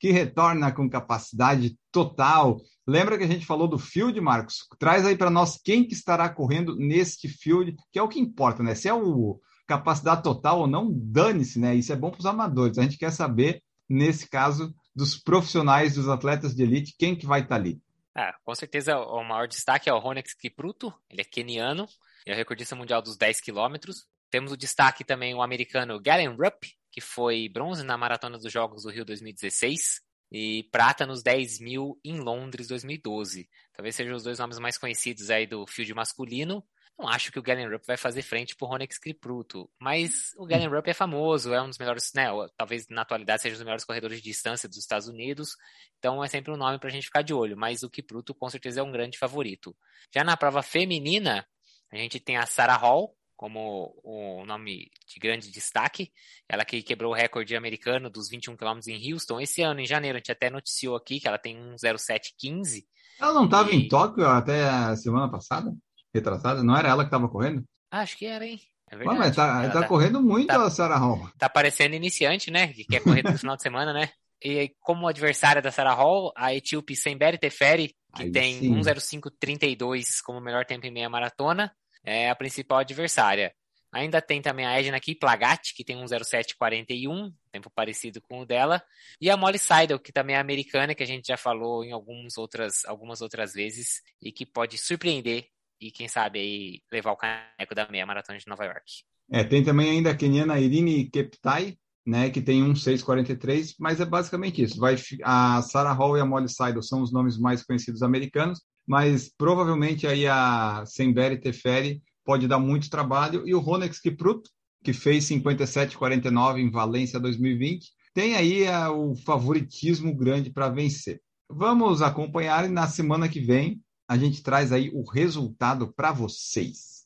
que 0.00 0.10
retorna 0.10 0.72
com 0.72 0.88
capacidade 0.88 1.76
total. 1.92 2.58
Lembra 2.86 3.18
que 3.18 3.24
a 3.24 3.26
gente 3.28 3.44
falou 3.44 3.68
do 3.68 3.78
field, 3.78 4.18
Marcos? 4.18 4.66
Traz 4.78 5.04
aí 5.04 5.16
para 5.16 5.30
nós 5.30 5.58
quem 5.62 5.86
que 5.86 5.92
estará 5.92 6.28
correndo 6.28 6.74
neste 6.76 7.28
field, 7.28 7.76
que 7.92 7.98
é 7.98 8.02
o 8.02 8.08
que 8.08 8.18
importa, 8.18 8.62
né? 8.62 8.74
Se 8.74 8.88
é 8.88 8.94
o 8.94 9.38
capacidade 9.66 10.22
total 10.22 10.60
ou 10.60 10.66
não, 10.66 10.90
dane-se, 10.90 11.58
né? 11.58 11.74
Isso 11.74 11.92
é 11.92 11.96
bom 11.96 12.10
para 12.10 12.20
os 12.20 12.26
amadores. 12.26 12.78
A 12.78 12.82
gente 12.82 12.98
quer 12.98 13.12
saber, 13.12 13.62
nesse 13.88 14.28
caso, 14.28 14.74
dos 14.94 15.16
profissionais, 15.16 15.94
dos 15.94 16.08
atletas 16.08 16.54
de 16.54 16.62
elite, 16.62 16.94
quem 16.98 17.14
que 17.14 17.26
vai 17.26 17.40
estar 17.40 17.56
tá 17.56 17.60
ali. 17.60 17.80
Ah, 18.14 18.32
com 18.44 18.54
certeza 18.54 18.96
o 18.96 19.24
maior 19.24 19.48
destaque 19.48 19.88
é 19.88 19.92
o 19.92 19.98
Ronex 19.98 20.34
Kipruto, 20.34 20.94
ele 21.10 21.22
é 21.22 21.24
keniano, 21.24 21.88
é 22.24 22.32
o 22.32 22.36
recordista 22.36 22.76
mundial 22.76 23.02
dos 23.02 23.16
10 23.16 23.40
quilômetros. 23.40 24.06
Temos 24.30 24.52
o 24.52 24.56
destaque 24.56 25.04
também 25.04 25.34
o 25.34 25.42
americano 25.42 26.00
Galen 26.00 26.36
Rupp, 26.36 26.64
que 26.92 27.00
foi 27.00 27.48
bronze 27.48 27.82
na 27.82 27.98
Maratona 27.98 28.38
dos 28.38 28.52
Jogos 28.52 28.84
do 28.84 28.90
Rio 28.90 29.04
2016 29.04 30.00
e 30.30 30.64
prata 30.70 31.06
nos 31.06 31.22
10 31.22 31.60
mil 31.60 32.00
em 32.04 32.20
Londres 32.20 32.68
2012. 32.68 33.48
Talvez 33.72 33.96
sejam 33.96 34.14
os 34.14 34.22
dois 34.22 34.38
nomes 34.38 34.58
mais 34.58 34.78
conhecidos 34.78 35.30
aí 35.30 35.46
do 35.46 35.66
field 35.66 35.92
masculino. 35.94 36.64
Não 36.98 37.08
acho 37.08 37.32
que 37.32 37.38
o 37.38 37.42
Galen 37.42 37.68
Rupp 37.68 37.84
vai 37.86 37.96
fazer 37.96 38.22
frente 38.22 38.54
pro 38.54 38.68
Ronex 38.68 38.98
Kipruto, 38.98 39.68
mas 39.80 40.32
o 40.36 40.46
Galen 40.46 40.68
Rupp 40.68 40.88
é 40.88 40.94
famoso, 40.94 41.52
é 41.52 41.60
um 41.60 41.68
dos 41.68 41.78
melhores, 41.78 42.12
né, 42.14 42.28
talvez 42.56 42.86
na 42.88 43.02
atualidade 43.02 43.42
seja 43.42 43.54
um 43.54 43.58
dos 43.58 43.64
melhores 43.64 43.84
corredores 43.84 44.18
de 44.18 44.24
distância 44.24 44.68
dos 44.68 44.78
Estados 44.78 45.08
Unidos, 45.08 45.56
então 45.98 46.22
é 46.22 46.28
sempre 46.28 46.52
um 46.52 46.56
nome 46.56 46.78
pra 46.78 46.90
gente 46.90 47.06
ficar 47.06 47.22
de 47.22 47.34
olho, 47.34 47.56
mas 47.56 47.82
o 47.82 47.90
Kipruto 47.90 48.32
com 48.32 48.48
certeza 48.48 48.80
é 48.80 48.82
um 48.82 48.92
grande 48.92 49.18
favorito. 49.18 49.76
Já 50.14 50.22
na 50.22 50.36
prova 50.36 50.62
feminina, 50.62 51.44
a 51.92 51.96
gente 51.96 52.20
tem 52.20 52.36
a 52.36 52.46
Sarah 52.46 52.76
Hall, 52.76 53.16
como 53.36 53.94
o 54.02 54.44
nome 54.46 54.90
de 55.06 55.20
grande 55.20 55.50
destaque. 55.50 56.12
Ela 56.48 56.64
que 56.64 56.82
quebrou 56.82 57.12
o 57.12 57.14
recorde 57.14 57.56
americano 57.56 58.08
dos 58.08 58.28
21 58.28 58.56
km 58.56 58.78
em 58.88 59.12
Houston. 59.12 59.40
Esse 59.40 59.62
ano, 59.62 59.80
em 59.80 59.86
janeiro, 59.86 60.16
a 60.16 60.18
gente 60.18 60.32
até 60.32 60.48
noticiou 60.48 60.96
aqui 60.96 61.20
que 61.20 61.28
ela 61.28 61.38
tem 61.38 61.58
um 61.58 61.76
0715. 61.76 62.86
Ela 63.20 63.32
não 63.32 63.44
estava 63.44 63.70
e... 63.70 63.76
em 63.76 63.88
Tóquio 63.88 64.26
até 64.26 64.68
a 64.68 64.96
semana 64.96 65.30
passada? 65.30 65.72
Retratada? 66.14 66.62
Não 66.62 66.76
era 66.76 66.88
ela 66.88 67.02
que 67.02 67.08
estava 67.08 67.28
correndo? 67.28 67.64
Acho 67.90 68.16
que 68.16 68.26
era, 68.26 68.46
hein? 68.46 68.60
É 68.90 68.96
verdade. 68.96 69.18
Ué, 69.18 69.26
mas 69.26 69.36
tá, 69.36 69.68
tá, 69.68 69.80
tá, 69.80 69.88
correndo 69.88 70.22
muito 70.22 70.46
tá, 70.46 70.64
a 70.64 70.70
Sarah 70.70 70.96
Hall. 70.96 71.28
Tá 71.38 71.48
parecendo 71.48 71.94
iniciante, 71.94 72.50
né? 72.50 72.68
Que 72.68 72.84
quer 72.84 73.00
correr 73.00 73.22
no 73.22 73.38
final 73.38 73.56
de 73.56 73.62
semana, 73.62 73.92
né? 73.92 74.10
E 74.42 74.74
como 74.80 75.08
adversária 75.08 75.62
da 75.62 75.70
Sarah 75.70 75.94
Hall, 75.94 76.32
a 76.36 76.54
etíope 76.54 76.94
Semberi 76.94 77.38
Teferi, 77.38 77.94
que 78.14 78.24
Aí 78.24 78.30
tem 78.30 78.60
1,0532 78.60 80.20
como 80.24 80.40
melhor 80.40 80.64
tempo 80.64 80.86
em 80.86 80.92
meia 80.92 81.08
maratona, 81.08 81.74
é 82.04 82.28
a 82.28 82.36
principal 82.36 82.78
adversária. 82.78 83.54
Ainda 83.90 84.20
tem 84.20 84.42
também 84.42 84.66
a 84.66 84.78
Edna 84.78 84.98
Kiplagat, 84.98 85.72
que 85.74 85.84
tem 85.84 85.96
1,0741, 85.96 87.32
tempo 87.52 87.70
parecido 87.70 88.20
com 88.20 88.40
o 88.40 88.44
dela. 88.44 88.82
E 89.20 89.30
a 89.30 89.36
Molly 89.36 89.58
Seidel, 89.58 90.00
que 90.00 90.12
também 90.12 90.34
é 90.34 90.40
americana, 90.40 90.96
que 90.96 91.02
a 91.02 91.06
gente 91.06 91.28
já 91.28 91.36
falou 91.36 91.84
em 91.84 91.92
algumas 91.92 92.36
outras, 92.36 92.84
algumas 92.86 93.22
outras 93.22 93.52
vezes, 93.52 94.02
e 94.20 94.32
que 94.32 94.44
pode 94.44 94.76
surpreender 94.78 95.46
e 95.80 95.90
quem 95.90 96.08
sabe 96.08 96.38
aí 96.38 96.82
levar 96.92 97.12
o 97.12 97.16
caneco 97.16 97.74
da 97.74 97.88
meia 97.88 98.06
maratona 98.06 98.38
de 98.38 98.46
Nova 98.46 98.64
York. 98.64 99.04
É, 99.30 99.42
tem 99.42 99.62
também 99.64 99.90
ainda 99.90 100.10
a 100.10 100.16
keniana 100.16 100.60
Irine 100.60 101.08
Keptai, 101.10 101.76
né, 102.06 102.28
que 102.28 102.42
tem 102.42 102.62
um 102.62 102.74
6,43, 102.74 103.74
mas 103.78 104.00
é 104.00 104.04
basicamente 104.04 104.62
isso. 104.62 104.78
Vai, 104.78 104.96
a 105.22 105.62
Sarah 105.62 105.92
Hall 105.92 106.16
e 106.16 106.20
a 106.20 106.24
Molly 106.24 106.48
Seidel 106.48 106.82
são 106.82 107.00
os 107.00 107.12
nomes 107.12 107.38
mais 107.38 107.64
conhecidos 107.64 108.02
americanos, 108.02 108.60
mas 108.86 109.32
provavelmente 109.36 110.06
aí 110.06 110.26
a 110.26 110.84
Semberi 110.86 111.40
Teferi 111.40 112.02
pode 112.24 112.46
dar 112.46 112.58
muito 112.58 112.90
trabalho, 112.90 113.46
e 113.46 113.54
o 113.54 113.60
Ronex 113.60 114.00
Kipruto, 114.00 114.50
que 114.82 114.92
fez 114.92 115.24
57,49 115.24 116.58
em 116.58 116.70
Valência 116.70 117.18
2020, 117.18 117.90
tem 118.12 118.36
aí 118.36 118.66
a, 118.66 118.90
o 118.92 119.14
favoritismo 119.16 120.14
grande 120.14 120.50
para 120.50 120.68
vencer. 120.68 121.20
Vamos 121.50 122.00
acompanhar 122.00 122.64
e 122.64 122.68
na 122.68 122.86
semana 122.86 123.28
que 123.28 123.40
vem 123.40 123.80
a 124.06 124.16
gente 124.16 124.42
traz 124.42 124.72
aí 124.72 124.90
o 124.92 125.02
resultado 125.02 125.92
para 125.92 126.12
vocês. 126.12 127.04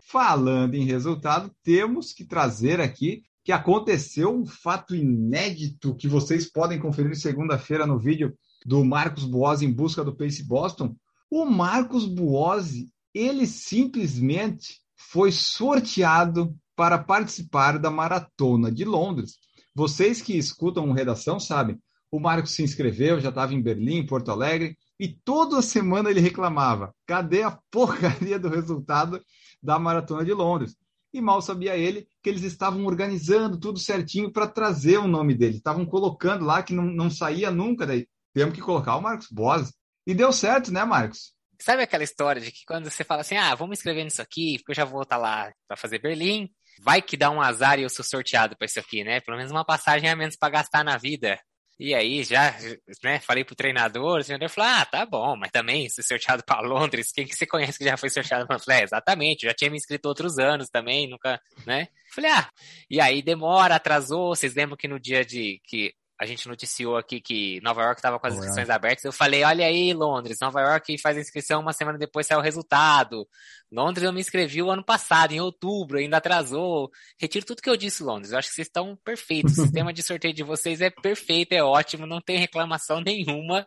Falando 0.00 0.74
em 0.74 0.84
resultado, 0.84 1.50
temos 1.62 2.12
que 2.12 2.24
trazer 2.24 2.80
aqui 2.80 3.22
que 3.44 3.50
aconteceu 3.50 4.32
um 4.32 4.46
fato 4.46 4.94
inédito 4.94 5.96
que 5.96 6.06
vocês 6.06 6.50
podem 6.50 6.78
conferir 6.78 7.16
segunda-feira 7.16 7.86
no 7.86 7.98
vídeo 7.98 8.36
do 8.64 8.84
Marcos 8.84 9.24
Buozzi 9.24 9.66
em 9.66 9.72
busca 9.72 10.04
do 10.04 10.14
Pace 10.14 10.44
Boston. 10.44 10.94
O 11.30 11.44
Marcos 11.44 12.06
Buozzi, 12.06 12.86
ele 13.12 13.46
simplesmente 13.46 14.80
foi 14.94 15.32
sorteado 15.32 16.54
para 16.76 16.98
participar 16.98 17.78
da 17.78 17.90
maratona 17.90 18.70
de 18.70 18.84
Londres. 18.84 19.38
Vocês 19.74 20.22
que 20.22 20.36
escutam 20.36 20.92
redação 20.92 21.40
sabem, 21.40 21.80
o 22.12 22.20
Marcos 22.20 22.52
se 22.52 22.62
inscreveu, 22.62 23.18
já 23.18 23.30
estava 23.30 23.54
em 23.54 23.62
Berlim, 23.62 24.04
Porto 24.04 24.30
Alegre, 24.30 24.76
e 25.00 25.08
toda 25.08 25.62
semana 25.62 26.10
ele 26.10 26.20
reclamava: 26.20 26.94
cadê 27.06 27.42
a 27.42 27.58
porcaria 27.70 28.38
do 28.38 28.50
resultado 28.50 29.20
da 29.62 29.78
maratona 29.78 30.22
de 30.22 30.32
Londres? 30.34 30.76
E 31.14 31.20
mal 31.20 31.40
sabia 31.40 31.76
ele 31.76 32.06
que 32.22 32.28
eles 32.28 32.42
estavam 32.42 32.84
organizando 32.84 33.58
tudo 33.58 33.78
certinho 33.78 34.30
para 34.30 34.46
trazer 34.46 34.98
o 34.98 35.08
nome 35.08 35.34
dele. 35.34 35.56
Estavam 35.56 35.84
colocando 35.84 36.44
lá 36.44 36.62
que 36.62 36.74
não, 36.74 36.84
não 36.84 37.10
saía 37.10 37.50
nunca, 37.50 37.86
daí 37.86 38.06
temos 38.32 38.54
que 38.54 38.60
colocar 38.60 38.96
o 38.96 39.02
Marcos 39.02 39.28
Boas. 39.30 39.72
E 40.06 40.14
deu 40.14 40.32
certo, 40.32 40.72
né, 40.72 40.84
Marcos? 40.84 41.32
Sabe 41.60 41.82
aquela 41.82 42.02
história 42.02 42.40
de 42.40 42.50
que 42.50 42.64
quando 42.66 42.90
você 42.90 43.04
fala 43.04 43.20
assim, 43.20 43.36
ah, 43.36 43.54
vamos 43.54 43.78
escrever 43.78 44.04
nisso 44.04 44.20
aqui, 44.20 44.56
porque 44.58 44.72
eu 44.72 44.76
já 44.76 44.84
vou 44.84 45.02
estar 45.02 45.16
tá 45.16 45.22
lá 45.22 45.52
para 45.68 45.76
fazer 45.76 46.00
Berlim, 46.00 46.50
vai 46.80 47.00
que 47.00 47.16
dá 47.16 47.30
um 47.30 47.40
azar 47.40 47.78
e 47.78 47.82
eu 47.82 47.90
sou 47.90 48.04
sorteado 48.04 48.56
para 48.56 48.66
isso 48.66 48.80
aqui, 48.80 49.04
né? 49.04 49.20
Pelo 49.20 49.36
menos 49.36 49.52
uma 49.52 49.64
passagem 49.64 50.08
a 50.08 50.16
menos 50.16 50.36
para 50.36 50.50
gastar 50.50 50.82
na 50.82 50.96
vida. 50.96 51.38
E 51.84 51.96
aí 51.96 52.22
já, 52.22 52.54
né, 53.02 53.18
falei 53.18 53.42
pro 53.44 53.56
treinador, 53.56 54.20
o 54.20 54.24
treinador 54.24 54.48
falou, 54.48 54.70
ah, 54.70 54.84
tá 54.84 55.04
bom, 55.04 55.34
mas 55.36 55.50
também 55.50 55.88
ser 55.88 56.04
sorteado 56.04 56.44
para 56.44 56.60
Londres, 56.60 57.10
quem 57.10 57.26
que 57.26 57.34
você 57.34 57.44
conhece 57.44 57.76
que 57.76 57.84
já 57.84 57.96
foi 57.96 58.08
sorteado 58.08 58.46
para 58.46 58.56
Falei, 58.60 58.82
é, 58.82 58.84
exatamente, 58.84 59.46
já 59.46 59.52
tinha 59.52 59.68
me 59.68 59.76
inscrito 59.76 60.06
outros 60.06 60.38
anos 60.38 60.68
também, 60.68 61.08
nunca, 61.08 61.40
né? 61.66 61.88
Falei, 62.14 62.30
ah, 62.30 62.48
e 62.88 63.00
aí 63.00 63.20
demora, 63.20 63.74
atrasou, 63.74 64.28
vocês 64.28 64.54
lembram 64.54 64.76
que 64.76 64.86
no 64.86 65.00
dia 65.00 65.24
de 65.24 65.60
que 65.64 65.92
a 66.22 66.26
gente 66.26 66.46
noticiou 66.46 66.96
aqui 66.96 67.20
que 67.20 67.60
Nova 67.62 67.82
York 67.82 67.98
estava 67.98 68.16
com 68.16 68.28
as 68.28 68.34
inscrições 68.34 68.70
abertas. 68.70 69.04
Eu 69.04 69.12
falei, 69.12 69.42
olha 69.42 69.66
aí, 69.66 69.92
Londres, 69.92 70.38
Nova 70.40 70.60
York 70.60 70.96
faz 70.98 71.16
a 71.16 71.20
inscrição, 71.20 71.60
uma 71.60 71.72
semana 71.72 71.98
depois 71.98 72.28
sai 72.28 72.38
o 72.38 72.40
resultado. 72.40 73.26
Londres 73.72 74.04
eu 74.04 74.12
me 74.12 74.20
inscrevi 74.20 74.62
o 74.62 74.70
ano 74.70 74.84
passado, 74.84 75.32
em 75.32 75.40
outubro, 75.40 75.98
ainda 75.98 76.18
atrasou. 76.18 76.92
Retiro 77.20 77.44
tudo 77.44 77.60
que 77.60 77.68
eu 77.68 77.76
disse, 77.76 78.04
Londres. 78.04 78.30
Eu 78.30 78.38
acho 78.38 78.50
que 78.50 78.54
vocês 78.54 78.68
estão 78.68 78.96
perfeitos. 79.04 79.58
O 79.58 79.62
sistema 79.66 79.92
de 79.92 80.00
sorteio 80.00 80.32
de 80.32 80.44
vocês 80.44 80.80
é 80.80 80.90
perfeito, 80.90 81.54
é 81.54 81.64
ótimo, 81.64 82.06
não 82.06 82.20
tem 82.20 82.38
reclamação 82.38 83.00
nenhuma. 83.02 83.66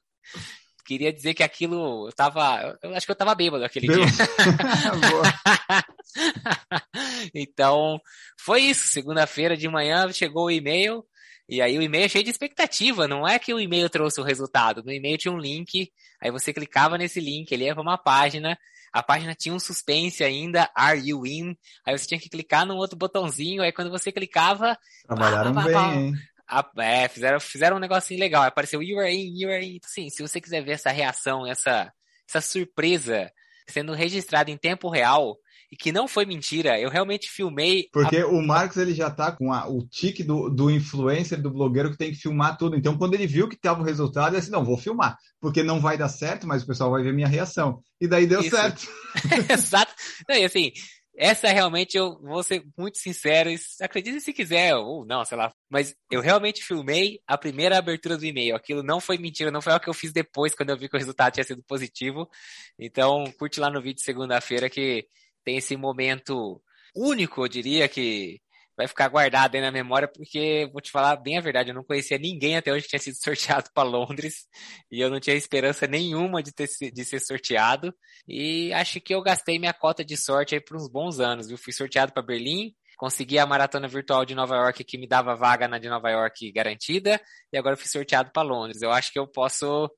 Queria 0.86 1.12
dizer 1.12 1.34
que 1.34 1.44
aquilo 1.44 2.08
eu 2.08 2.14
tava. 2.14 2.78
Eu 2.82 2.96
acho 2.96 3.06
que 3.06 3.12
eu 3.12 3.18
tava 3.18 3.36
bêbado 3.36 3.66
aquele 3.66 3.88
dia. 3.88 4.06
então, 7.36 8.00
foi 8.40 8.62
isso. 8.62 8.88
Segunda-feira 8.88 9.58
de 9.58 9.68
manhã 9.68 10.10
chegou 10.14 10.46
o 10.46 10.52
e-mail 10.52 11.04
e 11.48 11.62
aí 11.62 11.78
o 11.78 11.82
e-mail 11.82 12.06
é 12.06 12.10
cheio 12.10 12.24
de 12.24 12.30
expectativa, 12.32 13.08
não 13.08 13.28
é 13.28 13.38
que 13.38 13.54
o 13.54 13.60
e-mail 13.60 13.90
trouxe 13.90 14.20
o 14.20 14.24
resultado. 14.24 14.84
No 14.84 14.92
e-mail 14.92 15.18
tinha 15.18 15.34
um 15.34 15.38
link, 15.38 15.92
aí 16.20 16.32
você 16.32 16.52
clicava 16.52 16.98
nesse 16.98 17.20
link, 17.20 17.52
ele 17.52 17.66
ia 17.66 17.74
para 17.74 17.82
uma 17.84 17.98
página, 17.98 18.58
a 18.92 19.04
página 19.04 19.36
tinha 19.36 19.54
um 19.54 19.60
suspense 19.60 20.24
ainda, 20.24 20.70
Are 20.74 20.98
You 20.98 21.26
In? 21.28 21.56
Aí 21.86 21.98
você 21.98 22.08
tinha 22.08 22.20
que 22.20 22.30
clicar 22.30 22.66
num 22.66 22.78
outro 22.78 22.98
botãozinho, 22.98 23.62
aí 23.62 23.72
quando 23.72 23.92
você 23.92 24.12
clicava. 24.12 24.78
Trabalharam 25.06 25.54
pá, 25.54 25.64
pá, 25.64 25.72
pá, 25.72 25.92
bem? 25.92 26.14
A, 26.48 26.72
é, 26.78 27.08
fizeram, 27.08 27.40
fizeram 27.40 27.78
um 27.78 27.80
negocinho 27.80 28.20
legal. 28.20 28.44
Apareceu 28.44 28.82
you 28.82 29.00
are 29.00 29.14
in, 29.14 29.38
you 29.38 29.50
are 29.50 29.64
in. 29.64 29.76
Então, 29.76 29.90
assim, 29.90 30.10
se 30.10 30.22
você 30.22 30.40
quiser 30.40 30.64
ver 30.64 30.74
essa 30.74 30.92
reação, 30.92 31.46
essa, 31.46 31.92
essa 32.28 32.42
surpresa 32.42 33.32
sendo 33.68 33.94
registrada 33.94 34.50
em 34.50 34.58
tempo 34.58 34.90
real, 34.90 35.38
e 35.72 35.76
que 35.76 35.92
não 35.92 36.08
foi 36.08 36.26
mentira. 36.26 36.80
Eu 36.80 36.90
realmente 36.90 37.30
filmei. 37.30 37.88
Porque 37.92 38.18
a... 38.18 38.28
o 38.28 38.42
Marcos 38.42 38.78
ele 38.78 38.94
já 38.94 39.10
tá 39.10 39.32
com 39.32 39.52
a, 39.52 39.68
o 39.68 39.86
tique 39.88 40.24
do, 40.24 40.50
do 40.50 40.70
influencer, 40.70 41.42
do 41.42 41.52
blogueiro 41.52 41.92
que 41.92 41.98
tem 41.98 42.12
que 42.12 42.18
filmar 42.18 42.58
tudo. 42.58 42.76
Então, 42.76 42.98
quando 42.98 43.14
ele 43.14 43.28
viu 43.28 43.50
que 43.50 43.58
tava 43.58 43.82
o 43.82 43.86
resultado, 43.86 44.34
ele 44.34 44.40
disse: 44.40 44.52
não, 44.52 44.66
vou 44.66 44.78
filmar, 44.78 45.18
porque 45.40 45.64
não 45.64 45.80
vai 45.80 45.98
dar 45.98 46.10
certo, 46.10 46.48
mas 46.48 46.64
o 46.64 46.68
pessoal 46.68 46.92
vai 46.92 47.04
ver 47.04 47.14
minha 47.14 47.28
reação. 47.28 47.80
E 48.00 48.08
daí 48.08 48.26
deu 48.26 48.42
Isso. 48.42 48.52
certo. 48.56 48.88
Exato. 49.52 49.94
Não, 50.28 50.36
e 50.36 50.44
assim, 50.44 50.72
essa 51.18 51.48
realmente 51.48 51.96
eu 51.98 52.20
vou 52.22 52.44
ser 52.44 52.64
muito 52.78 52.98
sincero, 52.98 53.50
acredite 53.82 54.20
se 54.20 54.34
quiser, 54.34 54.76
ou 54.76 55.06
não, 55.06 55.24
sei 55.24 55.38
lá. 55.38 55.54
Mas 55.70 55.96
eu 56.12 56.20
realmente 56.20 56.64
filmei 56.64 57.20
a 57.26 57.38
primeira 57.38 57.78
abertura 57.78 58.18
do 58.18 58.26
e-mail. 58.26 58.56
Aquilo 58.56 58.84
não 58.84 59.00
foi 59.00 59.18
mentira, 59.18 59.50
não 59.50 59.62
foi 59.62 59.74
o 59.74 59.80
que 59.80 59.90
eu 59.90 59.94
fiz 59.94 60.12
depois, 60.12 60.54
quando 60.54 60.72
eu 60.72 60.78
vi 60.78 60.90
que 60.90 60.96
o 60.96 61.00
resultado 61.00 61.34
tinha 61.34 61.44
sido 61.44 61.64
positivo. 61.64 62.30
Então, 62.78 63.24
curte 63.40 63.60
lá 63.60 63.70
no 63.70 63.82
vídeo 63.82 64.04
segunda-feira 64.04 64.70
que 64.70 65.08
tem 65.46 65.58
esse 65.58 65.78
momento 65.78 66.62
único, 66.96 67.44
eu 67.44 67.48
diria, 67.48 67.88
que 67.88 68.42
vai 68.78 68.88
ficar 68.88 69.08
guardado 69.08 69.56
aí 69.56 69.62
na 69.62 69.72
memória, 69.72 70.08
porque 70.08 70.70
vou 70.72 70.82
te 70.82 70.92
falar 70.92 71.16
bem 71.16 71.38
a 71.38 71.42
verdade, 71.42 71.70
eu 71.70 71.76
não 71.76 71.84
conhecia 71.84 72.18
ninguém 72.18 72.58
até 72.58 72.72
hoje 72.74 72.84
que 72.84 72.90
tinha 72.90 73.00
sido 73.00 73.16
sorteado 73.24 73.70
para 73.74 73.88
Londres 73.88 74.48
e 74.92 75.00
eu 75.00 75.10
não 75.10 75.20
tinha 75.20 75.36
esperança 75.36 75.88
nenhuma 75.88 76.44
de, 76.44 76.52
ter, 76.52 76.68
de 76.68 77.06
ser 77.06 77.20
sorteado. 77.22 77.94
E 78.28 78.74
acho 78.74 79.00
que 79.00 79.14
eu 79.14 79.22
gastei 79.22 79.58
minha 79.58 79.74
cota 79.74 80.04
de 80.04 80.18
sorte 80.18 80.56
aí 80.56 80.62
por 80.62 80.76
uns 80.76 80.90
bons 80.90 81.20
anos, 81.20 81.48
viu? 81.48 81.58
Fui 81.58 81.72
sorteado 81.72 82.12
para 82.12 82.24
Berlim, 82.24 82.74
consegui 82.98 83.40
a 83.40 83.46
maratona 83.46 83.88
virtual 83.88 84.26
de 84.26 84.36
Nova 84.36 84.56
York 84.56 84.84
que 84.84 84.98
me 84.98 85.08
dava 85.08 85.36
vaga 85.36 85.68
na 85.68 85.78
de 85.78 85.88
Nova 85.88 86.10
York 86.10 86.52
garantida 86.52 87.22
e 87.54 87.58
agora 87.58 87.78
fui 87.78 87.88
sorteado 87.88 88.32
para 88.32 88.44
Londres. 88.44 88.82
Eu 88.82 88.92
acho 88.92 89.12
que 89.12 89.20
eu 89.20 89.28
posso 89.28 89.90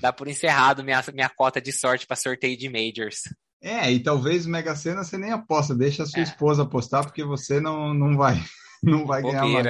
dar 0.00 0.12
por 0.12 0.28
encerrado 0.28 0.84
minha, 0.84 1.02
minha 1.14 1.28
cota 1.28 1.60
de 1.60 1.72
sorte 1.72 2.06
para 2.06 2.16
sorteio 2.16 2.56
de 2.56 2.68
majors. 2.68 3.22
É, 3.62 3.90
e 3.90 4.02
talvez 4.02 4.46
Mega 4.46 4.76
Sena 4.76 5.02
você 5.02 5.16
nem 5.16 5.32
aposta, 5.32 5.74
deixa 5.74 6.02
a 6.02 6.06
sua 6.06 6.20
é. 6.20 6.22
esposa 6.22 6.62
apostar, 6.62 7.04
porque 7.04 7.24
você 7.24 7.60
não, 7.60 7.94
não 7.94 8.16
vai, 8.16 8.34
não 8.82 9.06
vai 9.06 9.22
ganhar 9.22 9.46
mais. 9.46 9.66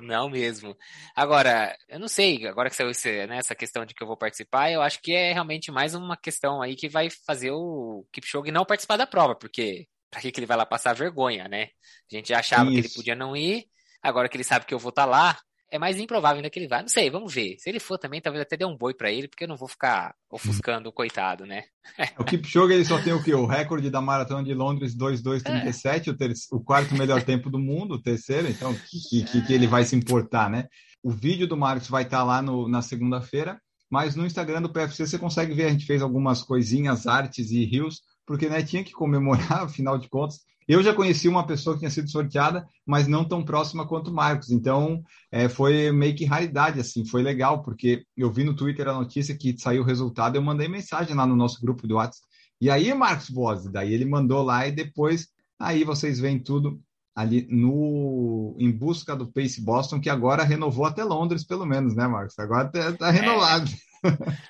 Não 0.00 0.30
mesmo. 0.30 0.76
Agora, 1.14 1.76
eu 1.88 1.98
não 1.98 2.06
sei, 2.06 2.46
agora 2.46 2.70
que 2.70 2.76
saiu 2.76 2.90
esse, 2.90 3.26
né, 3.26 3.38
essa 3.38 3.54
questão 3.54 3.84
de 3.84 3.94
que 3.94 4.02
eu 4.02 4.06
vou 4.06 4.16
participar, 4.16 4.70
eu 4.70 4.80
acho 4.80 5.02
que 5.02 5.12
é 5.12 5.32
realmente 5.32 5.72
mais 5.72 5.94
uma 5.94 6.16
questão 6.16 6.62
aí 6.62 6.76
que 6.76 6.88
vai 6.88 7.08
fazer 7.26 7.50
o 7.50 8.06
Kipchoge 8.12 8.52
não 8.52 8.64
participar 8.64 8.96
da 8.96 9.06
prova, 9.06 9.34
porque 9.34 9.88
pra 10.10 10.20
que, 10.20 10.30
que 10.30 10.38
ele 10.38 10.46
vai 10.46 10.56
lá 10.56 10.64
passar 10.64 10.94
vergonha, 10.94 11.48
né? 11.48 11.68
A 12.10 12.14
gente 12.14 12.28
já 12.28 12.38
achava 12.38 12.70
Isso. 12.70 12.72
que 12.72 12.78
ele 12.78 12.94
podia 12.94 13.14
não 13.16 13.36
ir, 13.36 13.66
agora 14.00 14.28
que 14.28 14.36
ele 14.36 14.44
sabe 14.44 14.66
que 14.66 14.74
eu 14.74 14.78
vou 14.78 14.90
estar 14.90 15.02
tá 15.02 15.08
lá, 15.08 15.38
é 15.70 15.78
mais 15.78 15.98
improvável 15.98 16.36
ainda 16.36 16.50
que 16.50 16.58
ele 16.58 16.68
vá. 16.68 16.80
Não 16.80 16.88
sei, 16.88 17.10
vamos 17.10 17.32
ver. 17.32 17.56
Se 17.58 17.68
ele 17.68 17.78
for 17.78 17.98
também, 17.98 18.20
talvez 18.20 18.42
até 18.42 18.56
dê 18.56 18.64
um 18.64 18.76
boi 18.76 18.94
para 18.94 19.10
ele, 19.10 19.28
porque 19.28 19.44
eu 19.44 19.48
não 19.48 19.56
vou 19.56 19.68
ficar 19.68 20.14
ofuscando 20.30 20.88
o 20.88 20.92
coitado, 20.92 21.44
né? 21.44 21.64
o 22.18 22.24
Kipchoge 22.24 22.72
ele 22.72 22.84
só 22.84 23.00
tem 23.00 23.12
o 23.12 23.22
que? 23.22 23.34
O 23.34 23.46
recorde 23.46 23.90
da 23.90 24.00
maratona 24.00 24.42
de 24.42 24.54
Londres 24.54 24.94
2,237, 24.94 26.08
é. 26.08 26.12
o, 26.12 26.16
ter... 26.16 26.32
o 26.52 26.60
quarto 26.60 26.94
melhor 26.94 27.22
tempo 27.22 27.50
do 27.50 27.58
mundo, 27.58 27.94
o 27.94 28.02
terceiro, 28.02 28.48
então 28.48 28.74
que, 28.74 29.24
que, 29.24 29.46
que, 29.46 29.52
ele 29.52 29.66
vai 29.66 29.84
se 29.84 29.94
importar, 29.94 30.48
né? 30.48 30.68
O 31.02 31.10
vídeo 31.10 31.46
do 31.46 31.56
Marcos 31.56 31.88
vai 31.88 32.02
estar 32.02 32.18
tá 32.18 32.24
lá 32.24 32.42
no, 32.42 32.68
na 32.68 32.82
segunda-feira, 32.82 33.60
mas 33.90 34.16
no 34.16 34.26
Instagram 34.26 34.62
do 34.62 34.72
PFC 34.72 35.06
você 35.06 35.18
consegue 35.18 35.54
ver, 35.54 35.66
a 35.66 35.70
gente 35.70 35.86
fez 35.86 36.02
algumas 36.02 36.42
coisinhas, 36.42 37.06
artes 37.06 37.50
e 37.50 37.64
rios, 37.64 38.02
porque 38.28 38.46
né, 38.46 38.62
tinha 38.62 38.84
que 38.84 38.92
comemorar, 38.92 39.64
afinal 39.64 39.96
de 39.96 40.06
contas, 40.06 40.42
eu 40.68 40.82
já 40.82 40.92
conheci 40.92 41.26
uma 41.26 41.46
pessoa 41.46 41.74
que 41.74 41.80
tinha 41.80 41.90
sido 41.90 42.10
sorteada, 42.10 42.68
mas 42.84 43.08
não 43.08 43.24
tão 43.24 43.42
próxima 43.42 43.88
quanto 43.88 44.10
o 44.10 44.14
Marcos. 44.14 44.50
Então, 44.50 45.02
é, 45.32 45.48
foi 45.48 45.90
meio 45.90 46.14
que 46.14 46.26
raridade, 46.26 46.78
assim. 46.78 47.06
Foi 47.06 47.22
legal, 47.22 47.62
porque 47.62 48.04
eu 48.14 48.30
vi 48.30 48.44
no 48.44 48.54
Twitter 48.54 48.86
a 48.86 48.92
notícia 48.92 49.34
que 49.34 49.56
saiu 49.58 49.82
o 49.82 49.86
resultado, 49.86 50.36
eu 50.36 50.42
mandei 50.42 50.68
mensagem 50.68 51.16
lá 51.16 51.26
no 51.26 51.34
nosso 51.34 51.58
grupo 51.58 51.86
do 51.86 51.94
WhatsApp. 51.94 52.28
E 52.60 52.68
aí, 52.68 52.92
Marcos 52.92 53.30
Boas, 53.30 53.64
daí 53.64 53.94
ele 53.94 54.04
mandou 54.04 54.42
lá 54.42 54.68
e 54.68 54.72
depois, 54.72 55.28
aí 55.58 55.82
vocês 55.82 56.20
veem 56.20 56.38
tudo 56.38 56.78
ali 57.16 57.48
no 57.50 58.54
em 58.58 58.70
busca 58.70 59.16
do 59.16 59.26
Pace 59.26 59.62
Boston, 59.62 60.00
que 60.00 60.10
agora 60.10 60.44
renovou 60.44 60.84
até 60.84 61.02
Londres, 61.02 61.44
pelo 61.44 61.64
menos, 61.64 61.96
né, 61.96 62.06
Marcos? 62.06 62.38
Agora 62.38 62.68
tá, 62.68 62.92
tá 62.92 63.10
renovado. 63.10 63.70
É. 63.70 63.87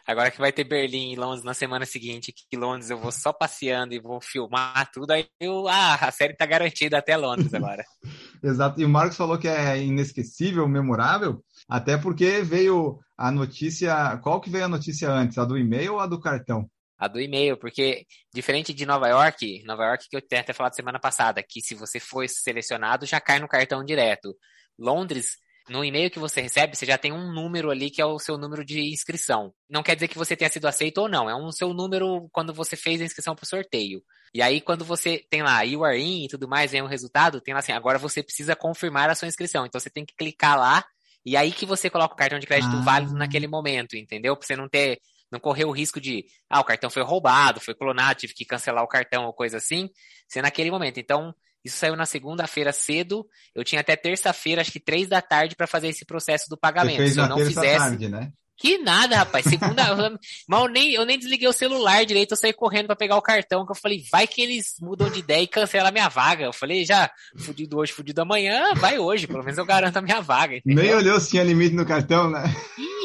Agora 0.06 0.30
que 0.30 0.38
vai 0.38 0.52
ter 0.52 0.64
Berlim 0.64 1.12
e 1.12 1.16
Londres 1.16 1.44
na 1.44 1.54
semana 1.54 1.86
seguinte, 1.86 2.32
que 2.32 2.56
Londres 2.56 2.90
eu 2.90 2.98
vou 2.98 3.12
só 3.12 3.32
passeando 3.32 3.94
e 3.94 4.00
vou 4.00 4.20
filmar 4.20 4.90
tudo, 4.92 5.10
aí 5.10 5.26
eu, 5.40 5.66
ah, 5.68 5.94
a 5.94 6.10
série 6.10 6.34
tá 6.34 6.46
garantida 6.46 6.98
até 6.98 7.16
Londres 7.16 7.52
agora. 7.54 7.84
Exato. 8.42 8.80
E 8.80 8.84
o 8.84 8.88
Marcos 8.88 9.16
falou 9.16 9.38
que 9.38 9.48
é 9.48 9.78
inesquecível, 9.82 10.68
memorável, 10.68 11.42
até 11.68 11.96
porque 11.96 12.42
veio 12.42 12.98
a 13.16 13.30
notícia. 13.30 14.18
Qual 14.18 14.40
que 14.40 14.50
veio 14.50 14.64
a 14.64 14.68
notícia 14.68 15.10
antes? 15.10 15.38
A 15.38 15.44
do 15.44 15.58
e-mail 15.58 15.94
ou 15.94 16.00
a 16.00 16.06
do 16.06 16.20
cartão? 16.20 16.68
A 16.98 17.06
do 17.06 17.20
e-mail, 17.20 17.56
porque 17.56 18.04
diferente 18.34 18.74
de 18.74 18.84
Nova 18.84 19.08
York, 19.08 19.62
Nova 19.64 19.84
York 19.84 20.06
que 20.10 20.16
eu 20.16 20.22
até 20.40 20.52
falado 20.52 20.74
semana 20.74 20.98
passada, 20.98 21.42
que 21.46 21.60
se 21.60 21.74
você 21.74 22.00
foi 22.00 22.26
selecionado 22.28 23.06
já 23.06 23.20
cai 23.20 23.38
no 23.38 23.48
cartão 23.48 23.84
direto. 23.84 24.36
Londres 24.78 25.36
no 25.68 25.84
e-mail 25.84 26.10
que 26.10 26.18
você 26.18 26.40
recebe, 26.40 26.76
você 26.76 26.86
já 26.86 26.96
tem 26.96 27.12
um 27.12 27.32
número 27.32 27.70
ali 27.70 27.90
que 27.90 28.00
é 28.00 28.06
o 28.06 28.18
seu 28.18 28.38
número 28.38 28.64
de 28.64 28.80
inscrição. 28.92 29.52
Não 29.68 29.82
quer 29.82 29.94
dizer 29.94 30.08
que 30.08 30.18
você 30.18 30.36
tenha 30.36 30.50
sido 30.50 30.66
aceito 30.66 30.98
ou 30.98 31.08
não, 31.08 31.28
é 31.28 31.34
um 31.34 31.52
seu 31.52 31.72
número 31.74 32.28
quando 32.32 32.52
você 32.52 32.76
fez 32.76 33.00
a 33.00 33.04
inscrição 33.04 33.34
para 33.34 33.44
o 33.44 33.48
sorteio. 33.48 34.02
E 34.34 34.42
aí, 34.42 34.60
quando 34.60 34.84
você 34.84 35.24
tem 35.30 35.42
lá 35.42 35.62
you 35.62 35.84
are 35.84 35.98
in 35.98 36.24
e 36.24 36.28
tudo 36.28 36.48
mais, 36.48 36.72
vem 36.72 36.82
o 36.82 36.84
um 36.84 36.88
resultado, 36.88 37.40
tem 37.40 37.54
lá 37.54 37.60
assim, 37.60 37.72
agora 37.72 37.98
você 37.98 38.22
precisa 38.22 38.54
confirmar 38.54 39.08
a 39.10 39.14
sua 39.14 39.28
inscrição. 39.28 39.66
Então 39.66 39.80
você 39.80 39.90
tem 39.90 40.04
que 40.04 40.14
clicar 40.14 40.58
lá 40.58 40.84
e 41.24 41.36
aí 41.36 41.52
que 41.52 41.66
você 41.66 41.90
coloca 41.90 42.14
o 42.14 42.16
cartão 42.16 42.38
de 42.38 42.46
crédito 42.46 42.74
ah. 42.74 42.80
válido 42.80 43.14
naquele 43.14 43.46
momento, 43.46 43.96
entendeu? 43.96 44.36
Para 44.36 44.46
você 44.46 44.56
não 44.56 44.68
ter, 44.68 44.98
não 45.30 45.38
correr 45.38 45.64
o 45.64 45.70
risco 45.70 46.00
de, 46.00 46.24
ah, 46.48 46.60
o 46.60 46.64
cartão 46.64 46.88
foi 46.88 47.02
roubado, 47.02 47.60
foi 47.60 47.74
clonado, 47.74 48.20
tive 48.20 48.32
que 48.34 48.44
cancelar 48.44 48.82
o 48.82 48.88
cartão 48.88 49.26
ou 49.26 49.32
coisa 49.32 49.58
assim, 49.58 49.90
ser 50.26 50.42
naquele 50.42 50.70
momento. 50.70 50.98
Então, 50.98 51.34
isso 51.68 51.78
saiu 51.78 51.96
na 51.96 52.04
segunda-feira 52.04 52.72
cedo. 52.72 53.26
Eu 53.54 53.62
tinha 53.62 53.80
até 53.80 53.94
terça-feira, 53.96 54.60
acho 54.60 54.72
que 54.72 54.80
três 54.80 55.08
da 55.08 55.22
tarde, 55.22 55.54
para 55.54 55.66
fazer 55.66 55.88
esse 55.88 56.04
processo 56.04 56.46
do 56.48 56.56
pagamento. 56.56 57.06
Se 57.08 57.18
eu 57.18 57.28
não 57.28 57.38
fizesse. 57.38 57.78
Tarde, 57.78 58.08
né? 58.08 58.32
Que 58.58 58.76
nada, 58.76 59.16
rapaz. 59.18 59.44
Segunda. 59.44 60.18
mal 60.48 60.66
nem, 60.66 60.92
eu 60.92 61.06
nem 61.06 61.16
desliguei 61.16 61.46
o 61.48 61.52
celular 61.52 62.04
direito, 62.04 62.32
eu 62.32 62.36
saí 62.36 62.52
correndo 62.52 62.86
para 62.86 62.96
pegar 62.96 63.16
o 63.16 63.22
cartão, 63.22 63.64
que 63.64 63.70
eu 63.70 63.76
falei, 63.76 64.02
vai 64.10 64.26
que 64.26 64.42
eles 64.42 64.74
mudam 64.80 65.08
de 65.08 65.20
ideia 65.20 65.42
e 65.42 65.46
cancelam 65.46 65.88
a 65.88 65.92
minha 65.92 66.08
vaga. 66.08 66.44
Eu 66.44 66.52
falei, 66.52 66.84
já, 66.84 67.08
fudido 67.36 67.78
hoje, 67.78 67.92
fudido 67.92 68.20
amanhã, 68.20 68.74
vai 68.74 68.98
hoje, 68.98 69.28
pelo 69.28 69.44
menos 69.44 69.56
eu 69.56 69.64
garanto 69.64 69.96
a 69.96 70.02
minha 70.02 70.20
vaga. 70.20 70.56
Entendeu? 70.56 70.82
Nem 70.82 70.94
olhou 70.94 71.20
se 71.20 71.30
tinha 71.30 71.44
limite 71.44 71.76
no 71.76 71.86
cartão, 71.86 72.28
né? 72.28 72.42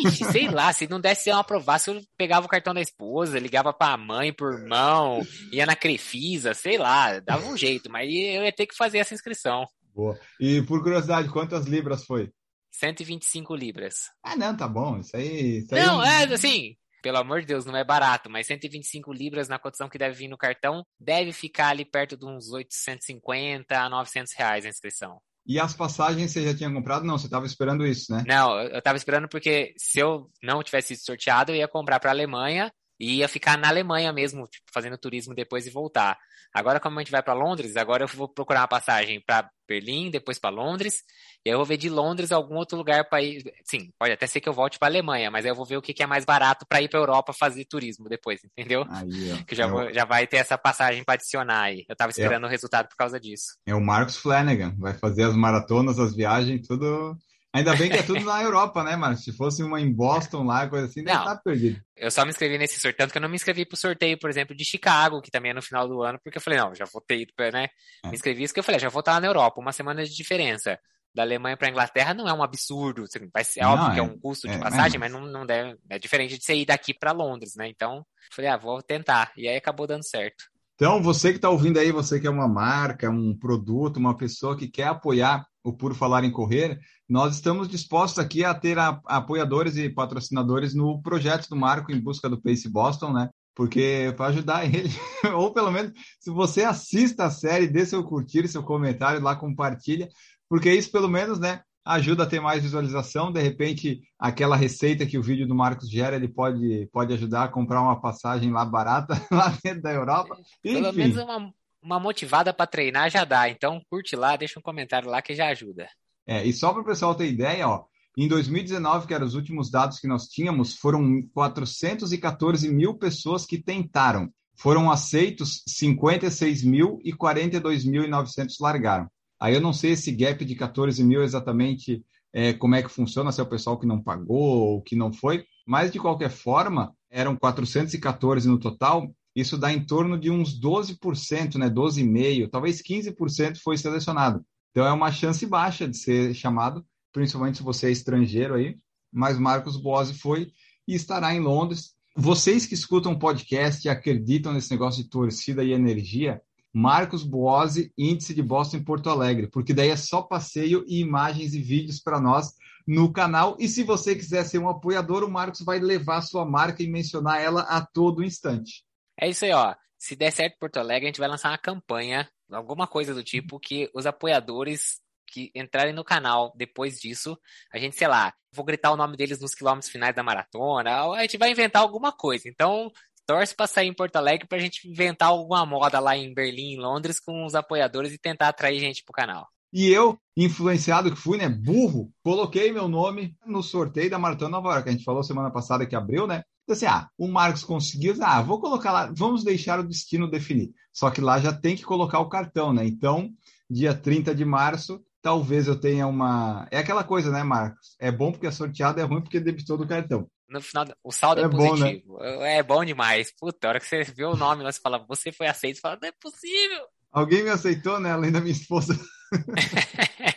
Ixi, 0.05 0.25
sei 0.31 0.49
lá, 0.49 0.73
se 0.73 0.87
não 0.87 0.99
desse 0.99 1.29
uma 1.29 1.41
aprovasse, 1.41 1.91
eu 1.91 2.01
pegava 2.17 2.47
o 2.47 2.49
cartão 2.49 2.73
da 2.73 2.81
esposa, 2.81 3.37
ligava 3.37 3.71
pra 3.71 3.95
mãe, 3.95 4.33
por 4.33 4.53
irmão, 4.53 5.21
ia 5.51 5.67
na 5.67 5.75
Crefisa, 5.75 6.55
sei 6.55 6.79
lá, 6.79 7.19
dava 7.19 7.45
um 7.47 7.55
jeito, 7.55 7.91
mas 7.91 8.09
eu 8.09 8.43
ia 8.43 8.51
ter 8.51 8.65
que 8.65 8.75
fazer 8.75 8.97
essa 8.97 9.13
inscrição. 9.13 9.67
Boa. 9.95 10.17
E 10.39 10.63
por 10.63 10.81
curiosidade, 10.81 11.29
quantas 11.29 11.67
libras 11.67 12.03
foi? 12.03 12.31
125 12.73 13.55
libras. 13.55 13.95
Ah, 14.23 14.35
não, 14.35 14.55
tá 14.55 14.67
bom. 14.67 14.99
Isso 14.99 15.15
aí. 15.15 15.59
Isso 15.59 15.73
não, 15.73 16.01
aí... 16.01 16.23
é 16.23 16.33
assim. 16.33 16.75
Pelo 17.01 17.17
amor 17.17 17.41
de 17.41 17.47
Deus, 17.47 17.65
não 17.65 17.75
é 17.75 17.83
barato, 17.83 18.29
mas 18.29 18.47
125 18.47 19.11
libras 19.11 19.49
na 19.49 19.59
cotação 19.59 19.89
que 19.89 19.97
deve 19.97 20.15
vir 20.15 20.29
no 20.29 20.37
cartão 20.37 20.85
deve 20.97 21.33
ficar 21.33 21.67
ali 21.67 21.83
perto 21.83 22.15
de 22.15 22.25
uns 22.25 22.49
850 22.49 23.77
a 23.77 23.89
900 23.89 24.33
reais 24.37 24.65
a 24.65 24.69
inscrição. 24.69 25.19
E 25.45 25.59
as 25.59 25.73
passagens 25.73 26.31
você 26.31 26.43
já 26.43 26.55
tinha 26.55 26.71
comprado? 26.71 27.05
Não, 27.05 27.17
você 27.17 27.25
estava 27.25 27.45
esperando 27.45 27.85
isso, 27.85 28.09
né? 28.13 28.23
Não, 28.25 28.57
eu 28.57 28.77
estava 28.77 28.97
esperando 28.97 29.27
porque 29.27 29.73
se 29.77 29.99
eu 29.99 30.29
não 30.41 30.63
tivesse 30.63 30.95
sido 30.95 31.05
sorteado, 31.05 31.51
eu 31.51 31.57
ia 31.57 31.67
comprar 31.67 31.99
para 31.99 32.11
a 32.11 32.13
Alemanha 32.13 32.71
e 33.03 33.15
ia 33.17 33.27
ficar 33.27 33.57
na 33.57 33.67
Alemanha 33.67 34.13
mesmo, 34.13 34.47
tipo, 34.47 34.65
fazendo 34.73 34.97
turismo 34.97 35.35
depois 35.35 35.67
e 35.67 35.69
voltar. 35.69 36.17
Agora, 36.53 36.79
como 36.79 36.97
a 36.97 37.01
gente 37.01 37.11
vai 37.11 37.21
para 37.21 37.33
Londres, 37.33 37.75
agora 37.75 38.05
eu 38.05 38.07
vou 38.07 38.29
procurar 38.29 38.61
uma 38.61 38.67
passagem 38.67 39.19
para 39.19 39.49
Berlim, 39.67 40.09
depois 40.09 40.39
para 40.39 40.55
Londres, 40.55 41.03
e 41.45 41.49
aí 41.49 41.53
eu 41.53 41.57
vou 41.57 41.65
ver 41.65 41.75
de 41.75 41.89
Londres 41.89 42.31
algum 42.31 42.55
outro 42.55 42.77
lugar 42.77 43.09
para 43.09 43.21
ir. 43.21 43.43
Sim, 43.65 43.91
pode 43.99 44.13
até 44.13 44.25
ser 44.25 44.39
que 44.39 44.47
eu 44.47 44.53
volte 44.53 44.79
para 44.79 44.87
Alemanha, 44.87 45.29
mas 45.29 45.43
aí 45.43 45.51
eu 45.51 45.55
vou 45.55 45.65
ver 45.65 45.75
o 45.75 45.81
que, 45.81 45.93
que 45.93 46.01
é 46.01 46.07
mais 46.07 46.23
barato 46.23 46.65
para 46.65 46.81
ir 46.81 46.87
para 46.87 46.99
Europa 46.99 47.33
fazer 47.33 47.65
turismo 47.65 48.07
depois, 48.07 48.39
entendeu? 48.57 48.85
Aí, 48.89 49.43
que 49.43 49.53
já, 49.53 49.67
vou, 49.67 49.91
já 49.91 50.05
vai 50.05 50.25
ter 50.25 50.37
essa 50.37 50.57
passagem 50.57 51.03
para 51.03 51.15
adicionar 51.15 51.63
aí. 51.63 51.83
Eu 51.89 51.93
estava 51.93 52.11
esperando 52.11 52.45
é, 52.45 52.47
o 52.47 52.49
resultado 52.49 52.87
por 52.87 52.95
causa 52.95 53.19
disso. 53.19 53.57
É 53.65 53.75
o 53.75 53.81
Marcos 53.81 54.15
Flanagan, 54.15 54.75
vai 54.77 54.93
fazer 54.93 55.23
as 55.23 55.35
maratonas, 55.35 55.99
as 55.99 56.15
viagens, 56.15 56.65
tudo 56.65 57.17
Ainda 57.53 57.75
bem 57.75 57.87
que 57.87 57.97
é 57.97 58.01
tudo 58.01 58.21
na 58.21 58.41
Europa, 58.41 58.83
né, 58.83 58.95
mano? 58.95 59.15
Se 59.15 59.31
fosse 59.31 59.61
uma 59.61 59.79
em 59.79 59.93
Boston 59.93 60.43
lá, 60.43 60.67
coisa 60.67 60.87
assim, 60.87 61.01
estar 61.01 61.23
tá 61.23 61.35
perdido. 61.35 61.79
Eu 61.95 62.09
só 62.09 62.25
me 62.25 62.31
inscrevi 62.31 62.57
nesse 62.57 62.79
sorteio, 62.79 62.97
tanto 62.97 63.11
que 63.11 63.17
eu 63.19 63.21
não 63.21 63.29
me 63.29 63.35
inscrevi 63.35 63.63
pro 63.63 63.77
sorteio, 63.77 64.17
por 64.17 64.27
exemplo, 64.27 64.55
de 64.55 64.65
Chicago, 64.65 65.21
que 65.21 65.29
também 65.29 65.51
é 65.51 65.53
no 65.53 65.61
final 65.61 65.87
do 65.87 66.01
ano, 66.01 66.19
porque 66.23 66.39
eu 66.39 66.41
falei, 66.41 66.57
não, 66.57 66.73
já 66.73 66.85
vou 66.91 66.99
ter 66.99 67.19
ido, 67.19 67.31
né? 67.53 67.67
É. 68.03 68.07
Me 68.07 68.15
inscrevi 68.15 68.41
isso 68.41 68.53
que 68.55 68.59
eu 68.59 68.63
falei, 68.63 68.79
já 68.79 68.89
vou 68.89 69.01
estar 69.01 69.13
lá 69.13 69.19
na 69.19 69.27
Europa, 69.27 69.61
uma 69.61 69.71
semana 69.71 70.03
de 70.03 70.15
diferença. 70.15 70.79
Da 71.15 71.21
Alemanha 71.21 71.55
para 71.55 71.69
Inglaterra 71.69 72.11
não 72.15 72.27
é 72.27 72.33
um 72.33 72.41
absurdo. 72.41 73.05
Vai 73.31 73.43
ser, 73.43 73.59
é 73.59 73.67
óbvio 73.67 73.91
é, 73.91 73.93
que 73.93 73.99
é 73.99 74.03
um 74.03 74.17
custo 74.17 74.47
de 74.47 74.55
é, 74.55 74.57
passagem, 74.57 74.99
mas 74.99 75.11
não, 75.11 75.21
não 75.21 75.45
deve. 75.45 75.77
É 75.87 75.99
diferente 75.99 76.39
de 76.39 76.43
você 76.43 76.55
ir 76.55 76.65
daqui 76.65 76.91
para 76.91 77.11
Londres, 77.11 77.53
né? 77.55 77.67
Então, 77.67 78.03
falei, 78.35 78.49
ah, 78.49 78.57
vou 78.57 78.81
tentar. 78.81 79.31
E 79.37 79.47
aí 79.47 79.55
acabou 79.55 79.85
dando 79.85 80.03
certo. 80.03 80.45
Então, 80.73 81.03
você 81.03 81.29
que 81.29 81.35
está 81.35 81.51
ouvindo 81.51 81.77
aí, 81.77 81.91
você 81.91 82.19
que 82.19 82.25
é 82.25 82.31
uma 82.31 82.47
marca, 82.47 83.11
um 83.11 83.37
produto, 83.37 83.97
uma 83.97 84.17
pessoa 84.17 84.57
que 84.57 84.67
quer 84.67 84.87
apoiar 84.87 85.45
o 85.63 85.71
Por 85.71 85.95
Falar 85.95 86.23
em 86.23 86.31
Correr, 86.31 86.79
nós 87.07 87.35
estamos 87.35 87.67
dispostos 87.67 88.19
aqui 88.19 88.43
a 88.43 88.53
ter 88.53 88.77
a, 88.77 89.01
apoiadores 89.05 89.77
e 89.77 89.89
patrocinadores 89.89 90.73
no 90.73 91.01
projeto 91.01 91.47
do 91.49 91.55
Marco 91.55 91.91
em 91.91 91.99
busca 91.99 92.29
do 92.29 92.41
Pace 92.41 92.69
Boston, 92.69 93.13
né? 93.13 93.29
Porque 93.55 94.13
para 94.17 94.27
ajudar 94.27 94.65
ele, 94.73 94.89
ou 95.35 95.53
pelo 95.53 95.71
menos 95.71 95.93
se 96.19 96.29
você 96.29 96.63
assista 96.63 97.25
a 97.25 97.31
série, 97.31 97.67
dê 97.67 97.85
seu 97.85 98.03
curtir, 98.03 98.47
seu 98.47 98.63
comentário 98.63 99.21
lá, 99.21 99.35
compartilha, 99.35 100.09
porque 100.49 100.73
isso 100.73 100.91
pelo 100.91 101.07
menos, 101.07 101.39
né, 101.39 101.61
ajuda 101.85 102.23
a 102.23 102.27
ter 102.27 102.39
mais 102.39 102.63
visualização. 102.63 103.31
De 103.31 103.41
repente, 103.41 104.01
aquela 104.17 104.55
receita 104.55 105.05
que 105.05 105.17
o 105.17 105.23
vídeo 105.23 105.47
do 105.47 105.55
Marcos 105.55 105.89
gera, 105.89 106.15
ele 106.15 106.27
pode, 106.27 106.87
pode 106.91 107.13
ajudar 107.13 107.43
a 107.43 107.47
comprar 107.49 107.81
uma 107.81 107.99
passagem 107.99 108.51
lá 108.51 108.65
barata, 108.65 109.13
lá 109.31 109.53
dentro 109.63 109.81
da 109.81 109.91
Europa. 109.91 110.37
Enfim. 110.63 110.81
Pelo 110.81 110.93
menos 110.93 111.17
uma, 111.17 111.53
uma 111.83 111.99
motivada 111.99 112.53
para 112.53 112.65
treinar 112.65 113.09
já 113.09 113.25
dá. 113.25 113.49
Então, 113.49 113.81
curte 113.89 114.15
lá, 114.15 114.35
deixa 114.35 114.59
um 114.59 114.63
comentário 114.63 115.09
lá 115.09 115.21
que 115.21 115.35
já 115.35 115.47
ajuda. 115.49 115.87
É, 116.25 116.45
e 116.45 116.53
só 116.53 116.71
para 116.71 116.81
o 116.81 116.85
pessoal 116.85 117.13
ter 117.13 117.27
ideia, 117.27 117.67
ó, 117.67 117.83
em 118.17 118.27
2019, 118.27 119.07
que 119.07 119.13
eram 119.13 119.25
os 119.25 119.35
últimos 119.35 119.69
dados 119.69 119.99
que 119.99 120.07
nós 120.07 120.27
tínhamos, 120.27 120.75
foram 120.75 121.21
414 121.33 122.69
mil 122.69 122.95
pessoas 122.95 123.45
que 123.45 123.61
tentaram. 123.61 124.29
Foram 124.55 124.89
aceitos 124.89 125.63
56 125.67 126.63
mil 126.63 126.99
e 127.03 127.11
42.900 127.11 128.53
largaram. 128.61 129.09
Aí 129.39 129.55
eu 129.55 129.61
não 129.61 129.73
sei 129.73 129.91
esse 129.91 130.11
gap 130.11 130.45
de 130.45 130.55
14 130.55 131.03
mil 131.03 131.23
exatamente 131.23 132.03
é, 132.31 132.53
como 132.53 132.75
é 132.75 132.83
que 132.83 132.89
funciona, 132.89 133.31
se 133.31 133.41
é 133.41 133.43
o 133.43 133.49
pessoal 133.49 133.79
que 133.79 133.85
não 133.85 134.01
pagou 134.01 134.37
ou 134.37 134.81
que 134.81 134.95
não 134.95 135.11
foi, 135.11 135.45
mas 135.65 135.91
de 135.91 135.99
qualquer 135.99 136.29
forma, 136.29 136.95
eram 137.09 137.35
414 137.35 138.47
no 138.47 138.59
total, 138.59 139.13
isso 139.35 139.57
dá 139.57 139.71
em 139.71 139.83
torno 139.83 140.17
de 140.17 140.29
uns 140.29 140.59
12%, 140.59 141.55
né, 141.55 141.69
12,5%, 141.69 142.49
talvez 142.49 142.81
15% 142.81 143.57
foi 143.57 143.77
selecionado. 143.77 144.45
Então 144.71 144.85
é 144.85 144.91
uma 144.91 145.11
chance 145.11 145.45
baixa 145.45 145.87
de 145.87 145.97
ser 145.97 146.33
chamado, 146.33 146.85
principalmente 147.11 147.57
se 147.57 147.63
você 147.63 147.87
é 147.87 147.91
estrangeiro 147.91 148.55
aí, 148.55 148.77
mas 149.11 149.37
Marcos 149.37 149.77
Bose 149.77 150.13
foi 150.15 150.51
e 150.87 150.95
estará 150.95 151.33
em 151.33 151.39
Londres. 151.39 151.93
Vocês 152.15 152.65
que 152.65 152.73
escutam 152.73 153.17
podcast 153.17 153.87
e 153.87 153.89
acreditam 153.89 154.53
nesse 154.53 154.71
negócio 154.71 155.03
de 155.03 155.09
torcida 155.09 155.63
e 155.63 155.71
energia, 155.71 156.41
Marcos 156.71 157.23
Boazzi, 157.23 157.91
índice 157.95 158.33
de 158.33 158.41
Boston 158.41 158.77
em 158.77 158.83
Porto 158.83 159.09
Alegre, 159.09 159.47
porque 159.47 159.73
daí 159.73 159.89
é 159.89 159.95
só 159.95 160.23
passeio 160.23 160.83
e 160.87 160.99
imagens 160.99 161.53
e 161.53 161.61
vídeos 161.61 161.99
para 161.99 162.19
nós 162.19 162.53
no 162.87 163.11
canal. 163.13 163.55
E 163.59 163.67
se 163.67 163.83
você 163.83 164.15
quiser 164.15 164.43
ser 164.43 164.57
um 164.57 164.67
apoiador, 164.67 165.23
o 165.23 165.31
Marcos 165.31 165.61
vai 165.61 165.79
levar 165.79 166.21
sua 166.21 166.45
marca 166.45 166.81
e 166.81 166.87
mencionar 166.87 167.39
ela 167.39 167.61
a 167.61 167.85
todo 167.85 168.23
instante. 168.23 168.83
É 169.19 169.29
isso 169.29 169.45
aí, 169.45 169.51
ó. 169.51 169.75
Se 169.97 170.15
der 170.15 170.31
certo 170.31 170.57
Porto 170.59 170.77
Alegre, 170.77 171.05
a 171.05 171.09
gente 171.09 171.19
vai 171.19 171.29
lançar 171.29 171.49
uma 171.49 171.57
campanha, 171.57 172.29
alguma 172.51 172.87
coisa 172.87 173.13
do 173.13 173.23
tipo, 173.23 173.59
que 173.59 173.89
os 173.93 174.05
apoiadores 174.05 175.01
que 175.27 175.51
entrarem 175.55 175.93
no 175.93 176.03
canal 176.03 176.53
depois 176.55 176.99
disso, 176.99 177.37
a 177.73 177.79
gente, 177.79 177.95
sei 177.95 178.07
lá, 178.07 178.33
vou 178.53 178.65
gritar 178.65 178.91
o 178.91 178.97
nome 178.97 179.17
deles 179.17 179.39
nos 179.39 179.55
quilômetros 179.55 179.91
finais 179.91 180.15
da 180.15 180.21
maratona, 180.21 181.11
a 181.13 181.21
gente 181.21 181.37
vai 181.37 181.49
inventar 181.49 181.81
alguma 181.81 182.11
coisa. 182.11 182.47
Então, 182.47 182.91
torce 183.25 183.55
para 183.55 183.67
sair 183.67 183.87
em 183.87 183.93
Porto 183.93 184.15
Alegre 184.17 184.47
para 184.47 184.57
a 184.57 184.61
gente 184.61 184.87
inventar 184.87 185.29
alguma 185.29 185.65
moda 185.65 185.99
lá 185.99 186.15
em 186.15 186.33
Berlim, 186.33 186.73
em 186.73 186.79
Londres, 186.79 187.19
com 187.19 187.45
os 187.45 187.55
apoiadores 187.55 188.13
e 188.13 188.19
tentar 188.19 188.49
atrair 188.49 188.79
gente 188.79 189.03
pro 189.03 189.13
canal. 189.13 189.47
E 189.71 189.89
eu, 189.89 190.19
influenciado 190.37 191.09
que 191.09 191.17
fui, 191.17 191.37
né, 191.37 191.49
burro, 191.49 192.11
coloquei 192.23 192.71
meu 192.71 192.87
nome 192.87 193.35
no 193.43 193.63
sorteio 193.63 194.09
da 194.09 194.19
Maratona 194.19 194.51
Nova 194.51 194.69
York, 194.69 194.83
que 194.83 194.89
a 194.89 194.91
gente 194.91 195.03
falou 195.03 195.23
semana 195.23 195.49
passada 195.49 195.85
que 195.87 195.95
abriu, 195.95 196.27
né? 196.27 196.43
Então, 196.63 196.75
assim, 196.75 196.85
ah, 196.85 197.09
o 197.17 197.27
Marcos 197.27 197.63
conseguiu, 197.63 198.15
ah, 198.21 198.41
vou 198.41 198.59
colocar 198.59 198.91
lá, 198.91 199.11
vamos 199.13 199.43
deixar 199.43 199.79
o 199.79 199.87
destino 199.87 200.29
definir. 200.29 200.71
Só 200.91 201.09
que 201.09 201.21
lá 201.21 201.39
já 201.39 201.51
tem 201.51 201.75
que 201.75 201.83
colocar 201.83 202.19
o 202.19 202.29
cartão, 202.29 202.71
né? 202.71 202.85
Então, 202.85 203.29
dia 203.69 203.93
30 203.93 204.33
de 204.33 204.45
março, 204.45 205.03
talvez 205.21 205.67
eu 205.67 205.79
tenha 205.79 206.07
uma. 206.07 206.67
É 206.71 206.77
aquela 206.77 207.03
coisa, 207.03 207.31
né, 207.31 207.43
Marcos? 207.43 207.95
É 207.99 208.11
bom 208.11 208.31
porque 208.31 208.47
é 208.47 208.51
sorteado, 208.51 208.99
é 208.99 209.03
ruim 209.03 209.21
porque 209.21 209.39
debitou 209.39 209.77
do 209.77 209.87
cartão 209.87 210.27
no 210.53 210.61
final, 210.61 210.85
o 211.03 211.11
saldo 211.11 211.41
é, 211.41 211.45
é 211.45 211.49
positivo. 211.49 212.13
Bom, 212.13 212.19
né? 212.19 212.57
É 212.57 212.63
bom 212.63 212.85
demais. 212.85 213.33
Puta, 213.35 213.67
a 213.67 213.69
hora 213.69 213.79
que 213.79 213.87
você 213.87 214.03
vê 214.03 214.23
o 214.23 214.35
nome, 214.35 214.63
você 214.63 214.79
fala, 214.79 214.99
você 214.99 215.31
foi 215.31 215.47
aceito, 215.47 215.77
você 215.77 215.81
fala, 215.81 215.97
não 215.99 216.07
é 216.07 216.11
possível. 216.11 216.85
Alguém 217.11 217.43
me 217.43 217.49
aceitou, 217.49 217.99
né? 217.99 218.11
Além 218.11 218.31
da 218.31 218.39
minha 218.39 218.53
esposa. 218.53 218.97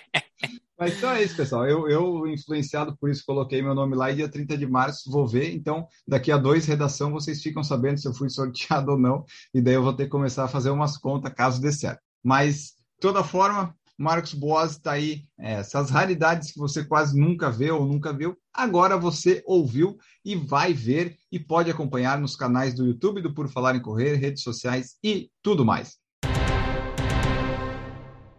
Mas 0.79 0.97
então 0.97 1.11
é 1.11 1.23
isso, 1.23 1.35
pessoal. 1.35 1.67
Eu, 1.67 1.89
eu, 1.89 2.27
influenciado 2.27 2.97
por 2.99 3.09
isso, 3.09 3.25
coloquei 3.27 3.63
meu 3.63 3.75
nome 3.75 3.97
lá 3.97 4.11
e 4.11 4.17
dia 4.17 4.29
30 4.29 4.59
de 4.59 4.67
março 4.67 5.11
vou 5.11 5.27
ver. 5.27 5.55
Então, 5.55 5.87
daqui 6.07 6.31
a 6.31 6.37
dois 6.37 6.67
redação, 6.67 7.11
vocês 7.11 7.43
ficam 7.43 7.63
sabendo 7.63 7.99
se 7.99 8.07
eu 8.07 8.15
fui 8.15 8.29
sorteado 8.29 8.93
ou 8.93 8.99
não. 8.99 9.25
E 9.55 9.61
daí 9.61 9.75
eu 9.75 9.83
vou 9.83 9.95
ter 9.95 10.05
que 10.05 10.11
começar 10.11 10.45
a 10.45 10.49
fazer 10.49 10.71
umas 10.71 10.99
contas 10.99 11.33
caso 11.33 11.61
dê 11.61 11.73
certo. 11.73 12.01
Mas, 12.23 12.75
de 12.75 13.01
toda 13.01 13.25
forma, 13.25 13.75
Marcos 13.99 14.35
Boas 14.35 14.73
está 14.73 14.93
aí. 14.93 15.25
É, 15.39 15.55
essas 15.55 15.91
raridades 15.91 16.53
que 16.53 16.59
você 16.59 16.85
quase 16.85 17.19
nunca 17.19 17.51
vê 17.51 17.71
ou 17.71 17.87
nunca 17.87 18.13
viu, 18.13 18.37
agora 18.53 18.99
você 18.99 19.43
ouviu 19.47 19.97
e 20.25 20.37
vai 20.37 20.75
ver 20.75 21.17
e 21.33 21.39
pode 21.39 21.71
acompanhar 21.71 22.21
nos 22.21 22.37
canais 22.37 22.75
do 22.75 22.87
YouTube 22.87 23.23
do 23.23 23.33
Por 23.33 23.49
Falar 23.49 23.75
em 23.75 23.81
Correr, 23.81 24.17
redes 24.17 24.43
sociais 24.43 24.97
e 25.03 25.31
tudo 25.43 25.65
mais. 25.65 25.97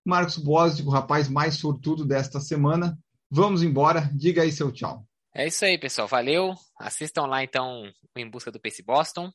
Marcos 0.08 0.38
Boas, 0.38 0.80
o 0.80 0.90
rapaz 0.90 1.28
mais 1.28 1.56
sortudo 1.56 2.06
desta 2.06 2.40
semana. 2.40 2.98
Vamos 3.30 3.62
embora. 3.62 4.10
Diga 4.14 4.42
aí 4.42 4.52
seu 4.52 4.72
tchau. 4.72 5.06
É 5.36 5.48
isso 5.48 5.66
aí, 5.66 5.78
pessoal. 5.78 6.08
Valeu. 6.08 6.54
Assistam 6.80 7.26
lá 7.26 7.44
então 7.44 7.92
Em 8.16 8.30
Busca 8.30 8.50
do 8.50 8.60
Pace 8.60 8.82
Boston. 8.82 9.30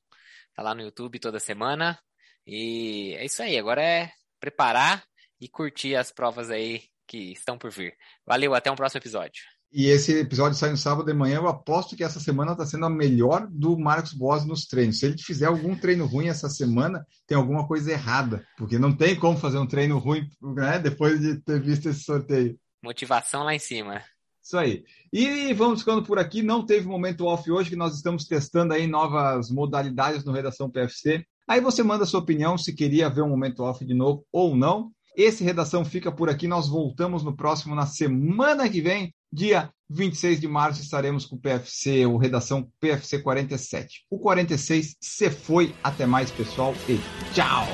Tá 0.55 0.63
lá 0.63 0.75
no 0.75 0.81
YouTube 0.81 1.19
toda 1.19 1.39
semana. 1.39 1.99
E 2.47 3.15
é 3.19 3.25
isso 3.25 3.43
aí. 3.43 3.59
Agora 3.59 3.83
é 3.83 4.11
preparar 4.41 5.05
e 5.39 5.47
curtir 5.47 5.95
as 5.95 6.11
provas 6.11 6.51
aí 6.51 6.83
que 7.07 7.33
estão 7.33 7.59
por 7.59 7.71
vir. 7.71 7.95
Valeu, 8.27 8.55
até 8.55 8.71
um 8.71 8.77
próximo 8.77 9.01
episódio. 9.01 9.43
E 9.73 9.87
esse 9.87 10.19
episódio 10.19 10.59
sai 10.59 10.71
no 10.71 10.77
sábado 10.77 11.07
de 11.07 11.15
manhã. 11.15 11.37
Eu 11.37 11.49
aposto 11.49 11.97
que 11.97 12.05
essa 12.05 12.21
semana 12.21 12.53
está 12.53 12.67
sendo 12.67 12.85
a 12.85 12.91
melhor 12.91 13.47
do 13.51 13.79
Marcos 13.79 14.13
Boas 14.13 14.45
nos 14.45 14.67
treinos. 14.67 14.99
Se 14.99 15.07
ele 15.07 15.17
fizer 15.17 15.47
algum 15.47 15.75
treino 15.75 16.05
ruim 16.05 16.29
essa 16.29 16.51
semana, 16.51 17.07
tem 17.27 17.39
alguma 17.39 17.67
coisa 17.67 17.91
errada. 17.91 18.47
Porque 18.59 18.79
não 18.79 18.95
tem 18.95 19.17
como 19.17 19.39
fazer 19.39 19.57
um 19.57 19.67
treino 19.67 19.97
ruim 19.99 20.29
né, 20.43 20.79
depois 20.79 21.19
de 21.21 21.41
ter 21.41 21.59
visto 21.59 21.89
esse 21.89 22.05
sorteio. 22.05 22.59
Motivação 22.83 23.45
lá 23.45 23.55
em 23.55 23.59
cima. 23.59 24.03
Isso 24.43 24.59
aí. 24.59 24.85
E 25.11 25.55
vamos 25.55 25.81
ficando 25.81 26.03
por 26.03 26.19
aqui. 26.19 26.43
Não 26.43 26.67
teve 26.67 26.87
momento 26.87 27.25
off 27.25 27.51
hoje, 27.51 27.71
que 27.71 27.77
nós 27.77 27.95
estamos 27.95 28.27
testando 28.27 28.75
aí 28.75 28.87
novas 28.87 29.51
modalidades 29.51 30.23
no 30.23 30.33
Redação 30.33 30.69
PFC. 30.69 31.25
Aí 31.49 31.61
você 31.61 31.83
manda 31.83 32.05
sua 32.05 32.21
opinião 32.21 32.59
se 32.59 32.75
queria 32.75 33.09
ver 33.09 33.23
um 33.23 33.29
momento 33.29 33.63
off 33.63 33.83
de 33.85 33.95
novo 33.95 34.27
ou 34.31 34.55
não. 34.55 34.93
Esse 35.17 35.45
Redação 35.45 35.85
fica 35.85 36.11
por 36.11 36.31
aqui. 36.31 36.49
Nós 36.49 36.69
voltamos 36.69 37.23
no 37.23 37.37
próximo, 37.37 37.75
na 37.75 37.87
semana 37.87 38.69
que 38.69 38.81
vem, 38.81 39.15
dia 39.31 39.71
26 39.91 40.41
de 40.41 40.49
março, 40.49 40.81
estaremos 40.81 41.27
com 41.27 41.37
o 41.37 41.39
PFC, 41.39 42.07
o 42.07 42.17
Redação 42.17 42.67
PFC 42.81 43.19
47. 43.19 44.05
O 44.11 44.19
46 44.19 44.97
se 45.01 45.31
foi. 45.31 45.75
Até 45.83 46.07
mais, 46.07 46.31
pessoal, 46.31 46.75
e 46.89 46.99
tchau! 47.35 47.67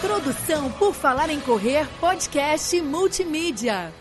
Produção 0.00 0.70
por 0.72 0.94
Falar 0.94 1.28
em 1.28 1.40
Correr, 1.40 1.88
podcast 1.98 2.80
multimídia. 2.80 3.92